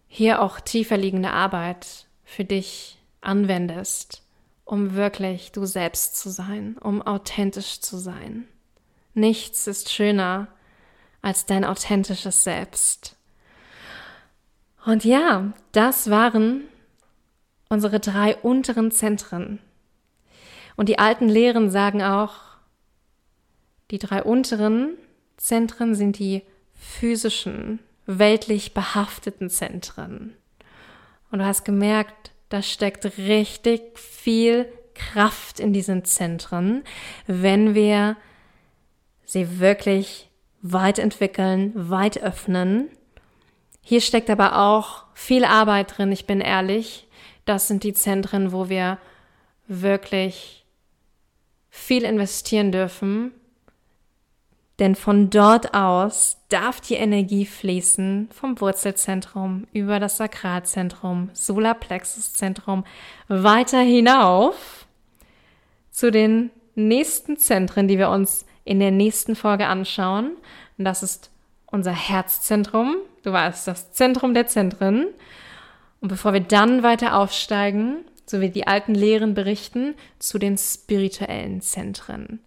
hier 0.08 0.42
auch 0.42 0.60
tiefer 0.60 0.98
liegende 0.98 1.32
Arbeit 1.32 2.08
für 2.24 2.46
dich 2.46 2.98
anwendest, 3.22 4.24
um 4.66 4.96
wirklich 4.96 5.52
du 5.52 5.66
selbst 5.66 6.18
zu 6.18 6.30
sein, 6.30 6.78
um 6.80 7.02
authentisch 7.02 7.82
zu 7.82 7.98
sein. 7.98 8.48
Nichts 9.14 9.68
ist 9.68 9.92
schöner 9.92 10.48
als 11.22 11.46
dein 11.46 11.66
authentisches 11.66 12.44
Selbst. 12.44 13.18
Und 14.86 15.04
ja, 15.04 15.52
das 15.72 16.10
waren 16.10 16.64
unsere 17.68 18.00
drei 18.00 18.36
unteren 18.38 18.92
Zentren. 18.92 19.60
Und 20.76 20.90
die 20.90 20.98
alten 20.98 21.28
Lehren 21.28 21.70
sagen 21.70 22.02
auch, 22.02 22.34
die 23.92 24.00
drei 24.00 24.24
unteren 24.24 24.98
Zentren 25.38 25.96
sind 25.96 26.20
die 26.20 26.44
physischen, 26.80 27.80
weltlich 28.06 28.74
behafteten 28.74 29.50
Zentren. 29.50 30.36
Und 31.32 31.40
du 31.40 31.46
hast 31.46 31.64
gemerkt, 31.64 32.32
da 32.50 32.62
steckt 32.64 33.06
richtig 33.20 34.00
viel 34.00 34.66
Kraft 34.96 35.60
in 35.60 35.74
diesen 35.74 36.04
Zentren, 36.06 36.84
wenn 37.28 37.76
wir 37.76 38.18
sie 39.26 39.60
wirklich 39.60 40.30
weit 40.62 40.98
entwickeln, 40.98 41.72
weit 41.76 42.22
öffnen 42.22 42.90
hier 43.90 44.02
steckt 44.02 44.30
aber 44.30 44.60
auch 44.60 45.06
viel 45.16 45.44
Arbeit 45.44 45.98
drin, 45.98 46.12
ich 46.12 46.28
bin 46.28 46.42
ehrlich. 46.42 47.08
Das 47.46 47.68
sind 47.68 47.84
die 47.84 47.94
Zentren, 47.94 48.52
wo 48.52 48.70
wir 48.70 49.00
wirklich 49.68 50.64
viel 51.72 52.04
investieren 52.04 52.72
dürfen. 52.72 53.32
Denn 54.80 54.96
von 54.96 55.30
dort 55.30 55.74
aus 55.74 56.38
darf 56.48 56.80
die 56.80 56.96
Energie 56.96 57.46
fließen 57.46 58.30
vom 58.32 58.60
Wurzelzentrum 58.62 59.68
über 59.74 60.00
das 60.00 60.18
Sakralzentrum, 60.18 61.30
Solarplexuszentrum 61.34 62.86
weiter 63.28 63.82
hinauf 63.82 64.88
zu 65.92 66.12
den 66.12 66.50
nächsten 66.76 67.38
Zentren, 67.38 67.90
die 67.90 67.98
wir 67.98 68.10
uns 68.10 68.46
in 68.64 68.80
der 68.80 68.92
nächsten 68.92 69.36
Folge 69.36 69.68
anschauen. 69.68 70.32
Und 70.78 70.86
das 70.86 71.04
ist 71.04 71.30
unser 71.66 71.92
Herzzentrum. 71.92 72.96
Du 73.24 73.34
weißt, 73.34 73.68
das 73.68 73.92
Zentrum 73.92 74.34
der 74.34 74.48
Zentren. 74.48 75.08
Und 76.00 76.08
bevor 76.08 76.32
wir 76.32 76.40
dann 76.40 76.84
weiter 76.84 77.18
aufsteigen, 77.18 78.06
so 78.26 78.40
wie 78.40 78.50
die 78.50 78.66
alten 78.66 78.96
Lehren 78.96 79.34
berichten, 79.34 79.96
zu 80.20 80.40
den 80.40 80.58
spirituellen 80.58 81.60
Zentren. 81.60 82.40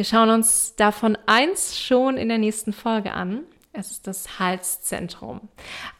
Wir 0.00 0.06
schauen 0.06 0.30
uns 0.30 0.76
davon 0.76 1.18
eins 1.26 1.78
schon 1.78 2.16
in 2.16 2.30
der 2.30 2.38
nächsten 2.38 2.72
Folge 2.72 3.12
an. 3.12 3.42
Es 3.74 3.90
ist 3.90 4.06
das 4.06 4.38
Halszentrum. 4.38 5.50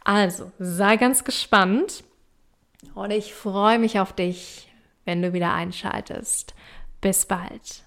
Also, 0.02 0.50
sei 0.58 0.96
ganz 0.96 1.22
gespannt 1.22 2.02
und 2.94 3.10
ich 3.10 3.34
freue 3.34 3.78
mich 3.78 4.00
auf 4.00 4.14
dich, 4.14 4.72
wenn 5.04 5.20
du 5.20 5.34
wieder 5.34 5.52
einschaltest. 5.52 6.54
Bis 7.02 7.26
bald. 7.26 7.82